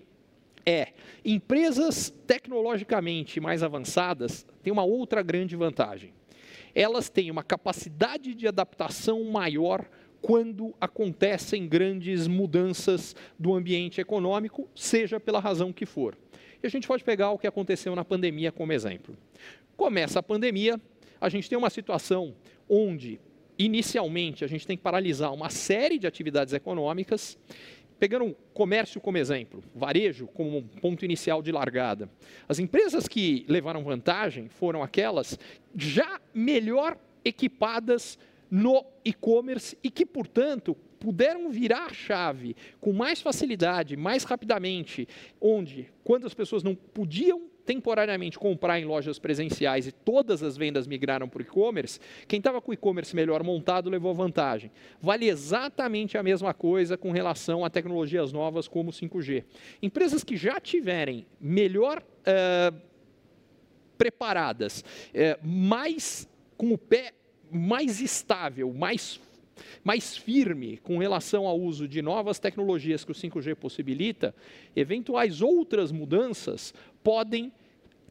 é 0.65 0.89
empresas 1.25 2.11
tecnologicamente 2.27 3.41
mais 3.41 3.63
avançadas 3.63 4.47
têm 4.63 4.73
uma 4.73 4.85
outra 4.85 5.23
grande 5.23 5.57
vantagem. 5.57 6.13
Elas 6.75 7.09
têm 7.09 7.31
uma 7.31 7.43
capacidade 7.43 8.35
de 8.35 8.47
adaptação 8.47 9.25
maior 9.25 9.85
quando 10.21 10.75
acontecem 10.81 11.67
grandes 11.67 12.27
mudanças 12.27 13.17
do 13.39 13.55
ambiente 13.55 14.01
econômico, 14.01 14.69
seja 14.75 15.19
pela 15.19 15.41
razão 15.41 15.73
que 15.73 15.87
for. 15.87 16.17
E 16.63 16.67
a 16.67 16.71
gente 16.71 16.87
pode 16.87 17.03
pegar 17.03 17.31
o 17.31 17.39
que 17.39 17.47
aconteceu 17.47 17.97
na 17.97 18.05
pandemia 18.05 18.53
como 18.53 18.73
exemplo. 18.73 19.17
Começa 19.77 20.19
a 20.19 20.23
pandemia, 20.23 20.79
a 21.21 21.29
gente 21.29 21.49
tem 21.49 21.57
uma 21.57 21.71
situação 21.71 22.35
onde, 22.69 23.19
inicialmente, 23.59 24.45
a 24.45 24.47
gente 24.47 24.67
tem 24.67 24.77
que 24.77 24.83
paralisar 24.83 25.33
uma 25.33 25.49
série 25.49 25.99
de 25.99 26.07
atividades 26.07 26.53
econômicas 26.53 27.39
Pegando 28.01 28.35
comércio 28.55 28.99
como 28.99 29.19
exemplo, 29.19 29.63
varejo 29.75 30.27
como 30.29 30.63
ponto 30.81 31.05
inicial 31.05 31.43
de 31.43 31.53
largada. 31.53 32.09
As 32.49 32.59
empresas 32.59 33.07
que 33.07 33.45
levaram 33.47 33.85
vantagem 33.85 34.49
foram 34.49 34.83
aquelas 34.83 35.39
já 35.77 36.19
melhor 36.33 36.97
equipadas 37.23 38.19
no 38.51 38.87
e-commerce 39.05 39.77
e 39.85 39.91
que, 39.91 40.07
portanto, 40.07 40.75
puderam 40.99 41.51
virar 41.51 41.87
a 41.87 41.93
chave 41.93 42.57
com 42.81 42.91
mais 42.93 43.21
facilidade, 43.21 43.99
mais 43.99 44.25
rapidamente, 44.25 45.07
onde, 45.39 45.91
quando 46.03 46.27
as 46.27 46.33
pessoas 46.33 46.63
não 46.63 46.75
podiam 46.75 47.51
temporariamente 47.71 48.37
comprar 48.37 48.81
em 48.81 48.85
lojas 48.85 49.17
presenciais 49.17 49.87
e 49.87 49.93
todas 49.93 50.43
as 50.43 50.57
vendas 50.57 50.89
migraram 50.89 51.29
para 51.29 51.39
o 51.39 51.43
e-commerce, 51.43 52.01
quem 52.27 52.39
estava 52.39 52.61
com 52.61 52.73
o 52.73 52.75
e-commerce 52.75 53.15
melhor 53.15 53.45
montado 53.45 53.89
levou 53.89 54.13
vantagem. 54.13 54.73
Vale 55.01 55.29
exatamente 55.29 56.19
a 56.19 56.23
mesma 56.23 56.53
coisa 56.53 56.97
com 56.97 57.13
relação 57.13 57.65
a 57.65 57.71
tecnologias 57.71 58.33
novas 58.33 58.67
como 58.67 58.91
o 58.91 58.93
5G. 58.93 59.45
Empresas 59.81 60.25
que 60.25 60.37
já 60.37 60.59
tiverem 60.59 61.25
melhor 61.41 62.03
uh, 62.03 62.77
preparadas, 63.97 64.81
uh, 64.81 65.47
mais 65.47 66.29
com 66.57 66.73
o 66.73 66.79
pé 66.79 67.13
mais 67.53 68.01
estável, 68.01 68.73
mais 68.73 69.21
mais 69.85 70.17
firme 70.17 70.79
com 70.79 70.97
relação 70.97 71.47
ao 71.47 71.61
uso 71.61 71.87
de 71.87 72.01
novas 72.01 72.39
tecnologias 72.39 73.05
que 73.05 73.13
o 73.13 73.15
5G 73.15 73.55
possibilita, 73.55 74.35
eventuais 74.75 75.43
outras 75.43 75.93
mudanças 75.93 76.73
podem 77.03 77.53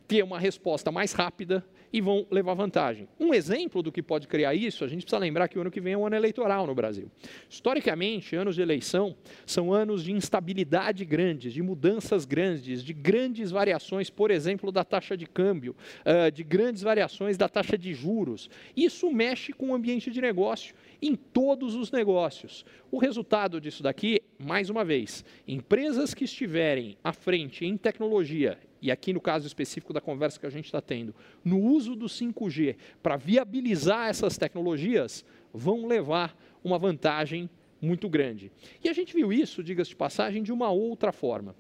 ter 0.10 0.24
uma 0.24 0.40
resposta 0.40 0.92
mais 0.92 1.14
rápida 1.14 1.64
e 1.94 2.02
vão 2.02 2.26
levar 2.32 2.56
vantagem. 2.56 3.08
Um 3.20 3.32
exemplo 3.32 3.84
do 3.84 3.92
que 3.92 4.02
pode 4.02 4.28
criar 4.28 4.56
isso, 4.56 4.84
a 4.84 4.88
gente 4.88 5.04
precisa 5.04 5.20
lembrar 5.20 5.48
que 5.48 5.58
o 5.58 5.62
ano 5.62 5.70
que 5.70 5.80
vem 5.80 5.94
é 5.94 5.98
um 5.98 6.06
ano 6.06 6.16
eleitoral 6.16 6.66
no 6.66 6.74
Brasil. 6.74 7.12
Historicamente, 7.48 8.36
anos 8.36 8.56
de 8.56 8.62
eleição 8.62 9.16
são 9.46 9.72
anos 9.72 10.04
de 10.04 10.12
instabilidade 10.12 11.06
grandes, 11.06 11.54
de 11.54 11.62
mudanças 11.62 12.26
grandes, 12.26 12.84
de 12.84 12.92
grandes 12.92 13.52
variações, 13.52 14.10
por 14.10 14.32
exemplo, 14.32 14.72
da 14.72 14.84
taxa 14.84 15.16
de 15.16 15.28
câmbio, 15.28 15.76
uh, 16.02 16.32
de 16.32 16.44
grandes 16.44 16.82
variações 16.82 17.38
da 17.38 17.48
taxa 17.48 17.78
de 17.78 17.94
juros. 17.94 18.50
Isso 18.76 19.12
mexe 19.12 19.54
com 19.54 19.70
o 19.70 19.76
ambiente 19.76 20.10
de 20.10 20.22
negócio 20.22 20.74
em 21.00 21.16
todos 21.16 21.76
os 21.76 21.92
negócios. 21.92 22.66
O 22.90 22.98
resultado 22.98 23.62
disso 23.62 23.84
daqui, 23.84 24.22
mais 24.40 24.72
uma 24.72 24.84
vez, 24.84 25.24
empresas 25.48 26.16
que 26.16 26.24
estiverem 26.24 26.98
à 27.04 27.14
frente 27.14 27.64
em 27.64 27.78
tecnologia 27.78 28.58
e 28.82 28.92
aqui 28.92 29.14
no 29.14 29.22
caso 29.22 29.46
específico 29.46 29.94
da 29.94 30.02
conversa 30.02 30.40
que 30.40 30.46
a 30.46 30.50
gente 30.50 30.66
está 30.66 30.82
tendo, 30.82 31.14
no 31.44 31.60
uso 31.60 31.96
do 31.96 32.06
5G 32.06 32.76
para 33.02 33.18
viabilizar 33.18 34.10
essas 34.10 34.38
tecnologias, 34.38 35.26
vão 35.54 35.86
levar 35.86 36.38
uma 36.64 36.78
vantagem 36.78 37.50
muito 37.82 38.10
grande. 38.10 38.52
E 38.84 38.90
a 38.90 38.94
gente 38.94 39.14
viu 39.14 39.32
isso, 39.32 39.64
diga-se 39.64 39.92
de 39.92 39.96
passagem, 39.96 40.44
de 40.44 40.52
uma 40.52 40.70
outra 40.70 41.12
forma. 41.12 41.56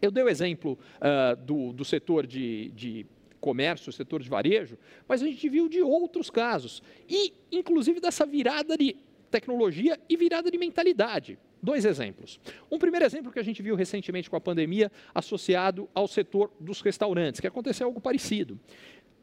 Eu 0.00 0.10
dei 0.10 0.22
o 0.22 0.28
exemplo 0.28 0.78
uh, 0.96 1.36
do, 1.44 1.72
do 1.72 1.84
setor 1.84 2.26
de, 2.26 2.70
de 2.70 3.06
comércio, 3.40 3.92
setor 3.92 4.22
de 4.22 4.28
varejo, 4.28 4.78
mas 5.08 5.22
a 5.22 5.26
gente 5.26 5.48
viu 5.48 5.68
de 5.68 5.82
outros 5.82 6.30
casos. 6.30 6.82
E, 7.08 7.32
inclusive, 7.50 8.00
dessa 8.00 8.24
virada 8.24 8.76
de 8.76 8.96
tecnologia 9.30 9.98
e 10.08 10.16
virada 10.16 10.50
de 10.50 10.58
mentalidade. 10.58 11.38
Dois 11.62 11.84
exemplos. 11.84 12.40
Um 12.70 12.78
primeiro 12.78 13.04
exemplo 13.04 13.32
que 13.32 13.38
a 13.38 13.42
gente 13.42 13.62
viu 13.62 13.74
recentemente 13.74 14.30
com 14.30 14.36
a 14.36 14.40
pandemia, 14.40 14.90
associado 15.14 15.88
ao 15.94 16.06
setor 16.06 16.52
dos 16.60 16.80
restaurantes, 16.80 17.40
que 17.40 17.46
aconteceu 17.46 17.86
algo 17.86 18.00
parecido. 18.00 18.58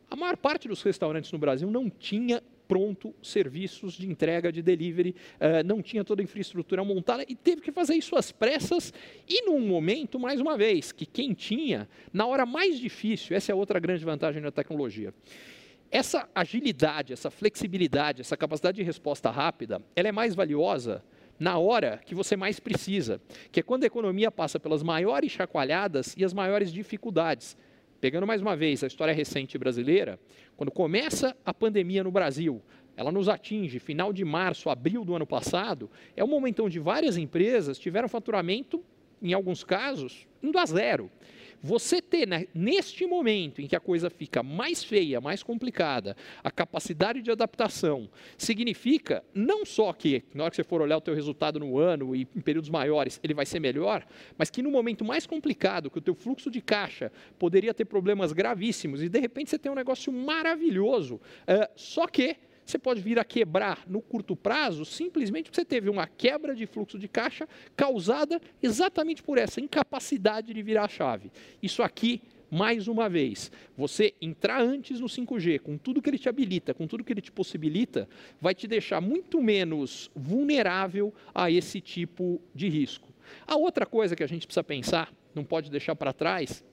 A 0.09 0.15
maior 0.15 0.37
parte 0.37 0.67
dos 0.67 0.81
restaurantes 0.83 1.31
no 1.31 1.39
Brasil 1.39 1.69
não 1.71 1.89
tinha 1.89 2.43
pronto 2.67 3.13
serviços 3.21 3.93
de 3.93 4.09
entrega 4.09 4.51
de 4.51 4.61
delivery, 4.61 5.15
uh, 5.35 5.65
não 5.65 5.81
tinha 5.81 6.03
toda 6.03 6.21
a 6.21 6.23
infraestrutura 6.23 6.83
montada 6.83 7.23
e 7.27 7.35
teve 7.35 7.61
que 7.61 7.71
fazer 7.71 7.95
isso 7.95 8.15
às 8.15 8.31
pressas 8.31 8.93
e 9.27 9.45
num 9.45 9.59
momento, 9.59 10.19
mais 10.19 10.41
uma 10.41 10.57
vez, 10.57 10.91
que 10.91 11.05
quem 11.05 11.33
tinha, 11.33 11.87
na 12.11 12.25
hora 12.25 12.45
mais 12.45 12.79
difícil, 12.79 13.35
essa 13.35 13.51
é 13.51 13.55
outra 13.55 13.79
grande 13.79 14.03
vantagem 14.03 14.41
da 14.41 14.51
tecnologia. 14.51 15.13
Essa 15.91 16.27
agilidade, 16.33 17.13
essa 17.13 17.29
flexibilidade, 17.29 18.21
essa 18.21 18.35
capacidade 18.35 18.77
de 18.77 18.83
resposta 18.83 19.29
rápida, 19.29 19.81
ela 19.95 20.09
é 20.09 20.11
mais 20.11 20.33
valiosa 20.35 21.03
na 21.39 21.57
hora 21.57 21.99
que 22.05 22.15
você 22.15 22.35
mais 22.35 22.59
precisa, 22.59 23.21
que 23.51 23.59
é 23.59 23.63
quando 23.63 23.83
a 23.83 23.87
economia 23.87 24.31
passa 24.31 24.59
pelas 24.59 24.81
maiores 24.81 25.31
chacoalhadas 25.31 26.15
e 26.17 26.23
as 26.23 26.33
maiores 26.33 26.71
dificuldades. 26.71 27.57
Pegando 27.99 28.27
mais 28.27 28.41
uma 28.41 28.55
vez 28.55 28.83
a 28.83 28.87
história 28.87 29.13
recente 29.13 29.57
brasileira, 29.57 30.19
quando 30.55 30.71
começa 30.71 31.35
a 31.45 31.53
pandemia 31.53 32.03
no 32.03 32.11
Brasil, 32.11 32.61
ela 32.95 33.11
nos 33.11 33.27
atinge 33.27 33.79
final 33.79 34.13
de 34.13 34.23
março, 34.23 34.69
abril 34.69 35.03
do 35.03 35.15
ano 35.15 35.25
passado, 35.25 35.89
é 36.15 36.23
um 36.23 36.27
momento 36.27 36.63
onde 36.63 36.79
várias 36.79 37.17
empresas 37.17 37.77
tiveram 37.77 38.07
faturamento, 38.07 38.83
em 39.21 39.33
alguns 39.33 39.63
casos, 39.63 40.27
indo 40.41 40.57
a 40.57 40.65
zero. 40.65 41.09
Você 41.65 41.99
ter, 41.99 42.27
né, 42.27 42.45
neste 42.53 43.07
momento 43.07 43.59
em 43.59 43.65
que 43.65 43.75
a 43.75 43.79
coisa 43.79 44.07
fica 44.07 44.43
mais 44.43 44.83
feia, 44.83 45.19
mais 45.19 45.41
complicada, 45.41 46.15
a 46.43 46.51
capacidade 46.51 47.23
de 47.23 47.31
adaptação, 47.31 48.07
significa 48.37 49.23
não 49.33 49.65
só 49.65 49.91
que, 49.91 50.23
na 50.31 50.43
hora 50.43 50.51
que 50.51 50.57
você 50.57 50.63
for 50.63 50.79
olhar 50.79 50.97
o 50.97 51.01
teu 51.01 51.15
resultado 51.15 51.59
no 51.59 51.79
ano 51.79 52.15
e 52.15 52.27
em 52.35 52.39
períodos 52.39 52.69
maiores, 52.69 53.19
ele 53.23 53.33
vai 53.33 53.47
ser 53.47 53.59
melhor, 53.59 54.05
mas 54.37 54.51
que 54.51 54.61
no 54.61 54.69
momento 54.69 55.03
mais 55.03 55.25
complicado, 55.25 55.89
que 55.89 55.97
o 55.97 56.01
teu 56.01 56.13
fluxo 56.13 56.51
de 56.51 56.61
caixa 56.61 57.11
poderia 57.39 57.73
ter 57.73 57.85
problemas 57.85 58.31
gravíssimos 58.31 59.01
e 59.01 59.09
de 59.09 59.19
repente 59.19 59.49
você 59.49 59.57
tem 59.57 59.71
um 59.71 59.75
negócio 59.75 60.13
maravilhoso, 60.13 61.15
uh, 61.15 61.67
só 61.75 62.05
que 62.05 62.37
você 62.65 62.77
pode 62.79 63.01
vir 63.01 63.19
a 63.19 63.23
quebrar 63.23 63.83
no 63.87 64.01
curto 64.01 64.35
prazo 64.35 64.83
simplesmente 64.85 65.45
porque 65.45 65.61
você 65.61 65.65
teve 65.65 65.89
uma 65.89 66.07
quebra 66.07 66.55
de 66.55 66.65
fluxo 66.65 66.97
de 66.97 67.07
caixa 67.07 67.47
causada 67.75 68.41
exatamente 68.61 69.21
por 69.21 69.37
essa 69.37 69.61
incapacidade 69.61 70.53
de 70.53 70.63
virar 70.63 70.85
a 70.85 70.89
chave. 70.89 71.31
Isso 71.61 71.83
aqui 71.83 72.21
mais 72.49 72.87
uma 72.87 73.09
vez, 73.09 73.51
você 73.75 74.13
entrar 74.21 74.61
antes 74.61 74.99
no 74.99 75.07
5G, 75.07 75.59
com 75.59 75.77
tudo 75.77 76.01
que 76.01 76.09
ele 76.09 76.17
te 76.17 76.29
habilita, 76.29 76.73
com 76.73 76.87
tudo 76.87 77.03
que 77.03 77.11
ele 77.11 77.21
te 77.21 77.31
possibilita, 77.31 78.07
vai 78.39 78.53
te 78.53 78.67
deixar 78.67 79.01
muito 79.01 79.41
menos 79.41 80.09
vulnerável 80.15 81.13
a 81.33 81.49
esse 81.51 81.81
tipo 81.81 82.41
de 82.53 82.69
risco. 82.69 83.09
A 83.45 83.57
outra 83.57 83.85
coisa 83.85 84.15
que 84.15 84.23
a 84.23 84.27
gente 84.27 84.45
precisa 84.45 84.63
pensar, 84.63 85.13
não 85.33 85.43
pode 85.43 85.69
deixar 85.69 85.95
para 85.95 86.13
trás, 86.13 86.63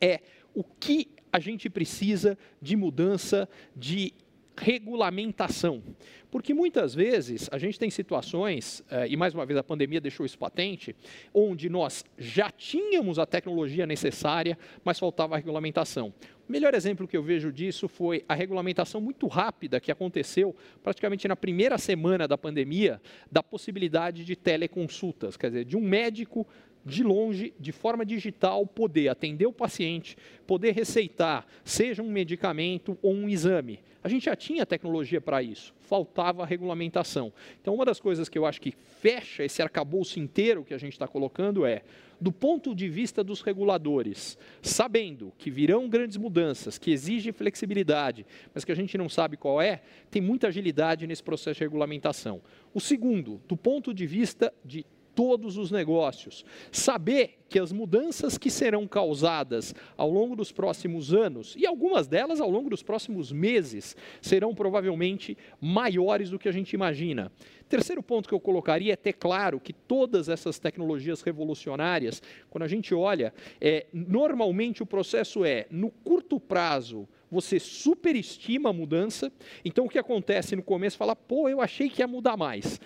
é 0.00 0.20
o 0.54 0.62
que 0.62 1.08
a 1.32 1.38
gente 1.38 1.70
precisa 1.70 2.36
de 2.60 2.76
mudança 2.76 3.48
de 3.74 4.12
regulamentação. 4.56 5.82
Porque 6.30 6.54
muitas 6.54 6.94
vezes 6.94 7.48
a 7.52 7.58
gente 7.58 7.78
tem 7.78 7.90
situações, 7.90 8.82
eh, 8.90 9.08
e 9.08 9.16
mais 9.16 9.34
uma 9.34 9.44
vez 9.44 9.58
a 9.58 9.62
pandemia 9.62 10.00
deixou 10.00 10.24
isso 10.24 10.38
patente, 10.38 10.96
onde 11.34 11.68
nós 11.68 12.04
já 12.16 12.50
tínhamos 12.50 13.18
a 13.18 13.26
tecnologia 13.26 13.86
necessária, 13.86 14.58
mas 14.82 14.98
faltava 14.98 15.34
a 15.34 15.36
regulamentação. 15.36 16.12
O 16.48 16.52
melhor 16.52 16.74
exemplo 16.74 17.06
que 17.06 17.16
eu 17.16 17.22
vejo 17.22 17.52
disso 17.52 17.86
foi 17.86 18.24
a 18.26 18.34
regulamentação 18.34 19.00
muito 19.00 19.26
rápida 19.26 19.78
que 19.78 19.92
aconteceu 19.92 20.56
praticamente 20.82 21.28
na 21.28 21.36
primeira 21.36 21.76
semana 21.76 22.26
da 22.26 22.38
pandemia, 22.38 23.00
da 23.30 23.42
possibilidade 23.42 24.24
de 24.24 24.34
teleconsultas, 24.34 25.36
quer 25.36 25.48
dizer, 25.48 25.64
de 25.66 25.76
um 25.76 25.82
médico 25.82 26.46
de 26.84 27.02
longe, 27.02 27.52
de 27.58 27.72
forma 27.72 28.04
digital, 28.04 28.66
poder 28.66 29.08
atender 29.08 29.46
o 29.46 29.52
paciente, 29.52 30.16
poder 30.46 30.72
receitar, 30.72 31.46
seja 31.64 32.02
um 32.02 32.10
medicamento 32.10 32.98
ou 33.00 33.14
um 33.14 33.28
exame. 33.28 33.80
A 34.04 34.08
gente 34.08 34.24
já 34.24 34.34
tinha 34.34 34.66
tecnologia 34.66 35.20
para 35.20 35.42
isso, 35.42 35.72
faltava 35.78 36.44
regulamentação. 36.44 37.32
Então, 37.60 37.74
uma 37.74 37.84
das 37.84 38.00
coisas 38.00 38.28
que 38.28 38.36
eu 38.36 38.44
acho 38.44 38.60
que 38.60 38.74
fecha 39.00 39.44
esse 39.44 39.62
arcabouço 39.62 40.18
inteiro 40.18 40.64
que 40.64 40.74
a 40.74 40.78
gente 40.78 40.94
está 40.94 41.06
colocando 41.06 41.64
é, 41.64 41.82
do 42.20 42.32
ponto 42.32 42.74
de 42.74 42.88
vista 42.88 43.22
dos 43.22 43.42
reguladores, 43.42 44.36
sabendo 44.60 45.32
que 45.38 45.50
virão 45.50 45.88
grandes 45.88 46.16
mudanças, 46.16 46.78
que 46.78 46.90
exigem 46.90 47.32
flexibilidade, 47.32 48.26
mas 48.52 48.64
que 48.64 48.72
a 48.72 48.76
gente 48.76 48.98
não 48.98 49.08
sabe 49.08 49.36
qual 49.36 49.62
é, 49.62 49.82
tem 50.10 50.20
muita 50.20 50.48
agilidade 50.48 51.06
nesse 51.06 51.22
processo 51.22 51.58
de 51.58 51.64
regulamentação. 51.64 52.42
O 52.74 52.80
segundo, 52.80 53.40
do 53.46 53.56
ponto 53.56 53.94
de 53.94 54.06
vista 54.06 54.52
de 54.64 54.84
todos 55.14 55.56
os 55.56 55.70
negócios. 55.70 56.44
Saber 56.70 57.38
que 57.48 57.58
as 57.58 57.70
mudanças 57.70 58.38
que 58.38 58.50
serão 58.50 58.86
causadas 58.86 59.74
ao 59.96 60.10
longo 60.10 60.34
dos 60.34 60.50
próximos 60.50 61.12
anos, 61.12 61.54
e 61.56 61.66
algumas 61.66 62.08
delas 62.08 62.40
ao 62.40 62.50
longo 62.50 62.70
dos 62.70 62.82
próximos 62.82 63.30
meses, 63.30 63.94
serão 64.22 64.54
provavelmente 64.54 65.36
maiores 65.60 66.30
do 66.30 66.38
que 66.38 66.48
a 66.48 66.52
gente 66.52 66.72
imagina. 66.72 67.30
Terceiro 67.68 68.02
ponto 68.02 68.28
que 68.28 68.34
eu 68.34 68.40
colocaria 68.40 68.92
é 68.92 68.96
ter 68.96 69.14
claro 69.14 69.60
que 69.60 69.72
todas 69.72 70.28
essas 70.28 70.58
tecnologias 70.58 71.22
revolucionárias, 71.22 72.22
quando 72.50 72.64
a 72.64 72.68
gente 72.68 72.94
olha, 72.94 73.32
é, 73.60 73.86
normalmente 73.92 74.82
o 74.82 74.86
processo 74.86 75.44
é, 75.44 75.66
no 75.70 75.90
curto 75.90 76.40
prazo, 76.40 77.08
você 77.30 77.58
superestima 77.58 78.68
a 78.68 78.72
mudança, 78.74 79.32
então 79.64 79.86
o 79.86 79.88
que 79.88 79.98
acontece 79.98 80.54
no 80.54 80.62
começo, 80.62 80.98
fala, 80.98 81.16
pô, 81.16 81.48
eu 81.48 81.62
achei 81.62 81.88
que 81.88 82.02
ia 82.02 82.06
mudar 82.06 82.36
mais. 82.36 82.78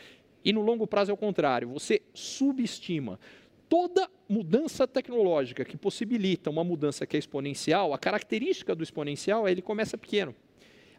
E 0.46 0.52
no 0.52 0.60
longo 0.60 0.86
prazo 0.86 1.10
é 1.10 1.14
o 1.14 1.16
contrário, 1.16 1.68
você 1.70 2.00
subestima. 2.14 3.18
Toda 3.68 4.08
mudança 4.28 4.86
tecnológica 4.86 5.64
que 5.64 5.76
possibilita 5.76 6.48
uma 6.48 6.62
mudança 6.62 7.04
que 7.04 7.16
é 7.16 7.18
exponencial, 7.18 7.92
a 7.92 7.98
característica 7.98 8.72
do 8.72 8.84
exponencial 8.84 9.48
é 9.48 9.50
ele 9.50 9.60
começa 9.60 9.98
pequeno. 9.98 10.32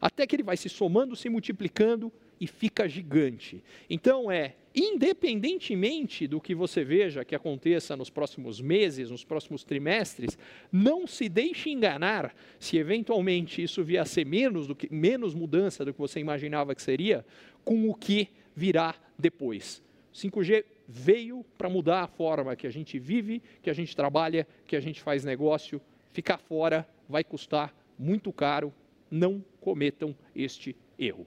Até 0.01 0.27
que 0.27 0.35
ele 0.35 0.43
vai 0.43 0.57
se 0.57 0.67
somando, 0.67 1.15
se 1.15 1.29
multiplicando 1.29 2.11
e 2.41 2.45
fica 2.45 2.89
gigante. 2.89 3.63
Então 3.89 4.29
é, 4.29 4.55
independentemente 4.75 6.27
do 6.27 6.41
que 6.41 6.53
você 6.53 6.83
veja 6.83 7.23
que 7.23 7.33
aconteça 7.33 7.95
nos 7.95 8.09
próximos 8.09 8.59
meses, 8.59 9.09
nos 9.09 9.23
próximos 9.23 9.63
trimestres, 9.63 10.37
não 10.69 11.07
se 11.07 11.29
deixe 11.29 11.69
enganar 11.69 12.35
se 12.59 12.77
eventualmente 12.77 13.63
isso 13.63 13.81
vier 13.81 14.01
a 14.01 14.05
ser 14.05 14.25
menos 14.25 14.67
do 14.67 14.75
que 14.75 14.93
menos 14.93 15.33
mudança 15.33 15.85
do 15.85 15.93
que 15.93 15.99
você 15.99 16.19
imaginava 16.19 16.75
que 16.75 16.81
seria, 16.81 17.25
com 17.63 17.89
o 17.89 17.95
que 17.95 18.27
virá 18.53 18.93
depois. 19.17 19.81
5G 20.13 20.63
veio 20.87 21.45
para 21.57 21.69
mudar 21.69 22.03
a 22.03 22.07
forma 22.07 22.55
que 22.55 22.65
a 22.65 22.71
gente 22.71 22.97
vive, 22.97 23.41
que 23.61 23.69
a 23.69 23.73
gente 23.73 23.95
trabalha, 23.95 24.47
que 24.65 24.75
a 24.75 24.79
gente 24.79 25.01
faz 25.01 25.23
negócio. 25.23 25.81
Ficar 26.11 26.37
fora 26.37 26.87
vai 27.07 27.23
custar 27.23 27.73
muito 27.97 28.31
caro. 28.31 28.73
Não 29.09 29.43
cometam 29.61 30.15
este 30.35 30.75
erro. 30.97 31.25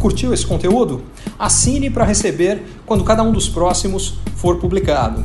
Curtiu 0.00 0.34
esse 0.34 0.46
conteúdo? 0.46 1.04
Assine 1.38 1.88
para 1.88 2.04
receber 2.04 2.60
quando 2.84 3.04
cada 3.04 3.22
um 3.22 3.32
dos 3.32 3.48
próximos 3.48 4.18
for 4.36 4.58
publicado. 4.58 5.24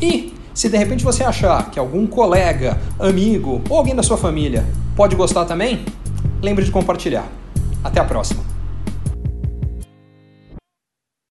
E 0.00 0.32
se 0.54 0.68
de 0.68 0.76
repente 0.76 1.04
você 1.04 1.22
achar 1.22 1.70
que 1.70 1.78
algum 1.78 2.06
colega, 2.06 2.80
amigo 2.98 3.62
ou 3.68 3.76
alguém 3.76 3.94
da 3.94 4.02
sua 4.02 4.16
família 4.16 4.64
pode 4.96 5.14
gostar 5.14 5.44
também, 5.44 5.84
lembre 6.44 6.64
de 6.64 6.70
compartilhar. 6.70 7.26
Até 7.82 7.98
a 8.00 8.04
próxima! 8.04 8.53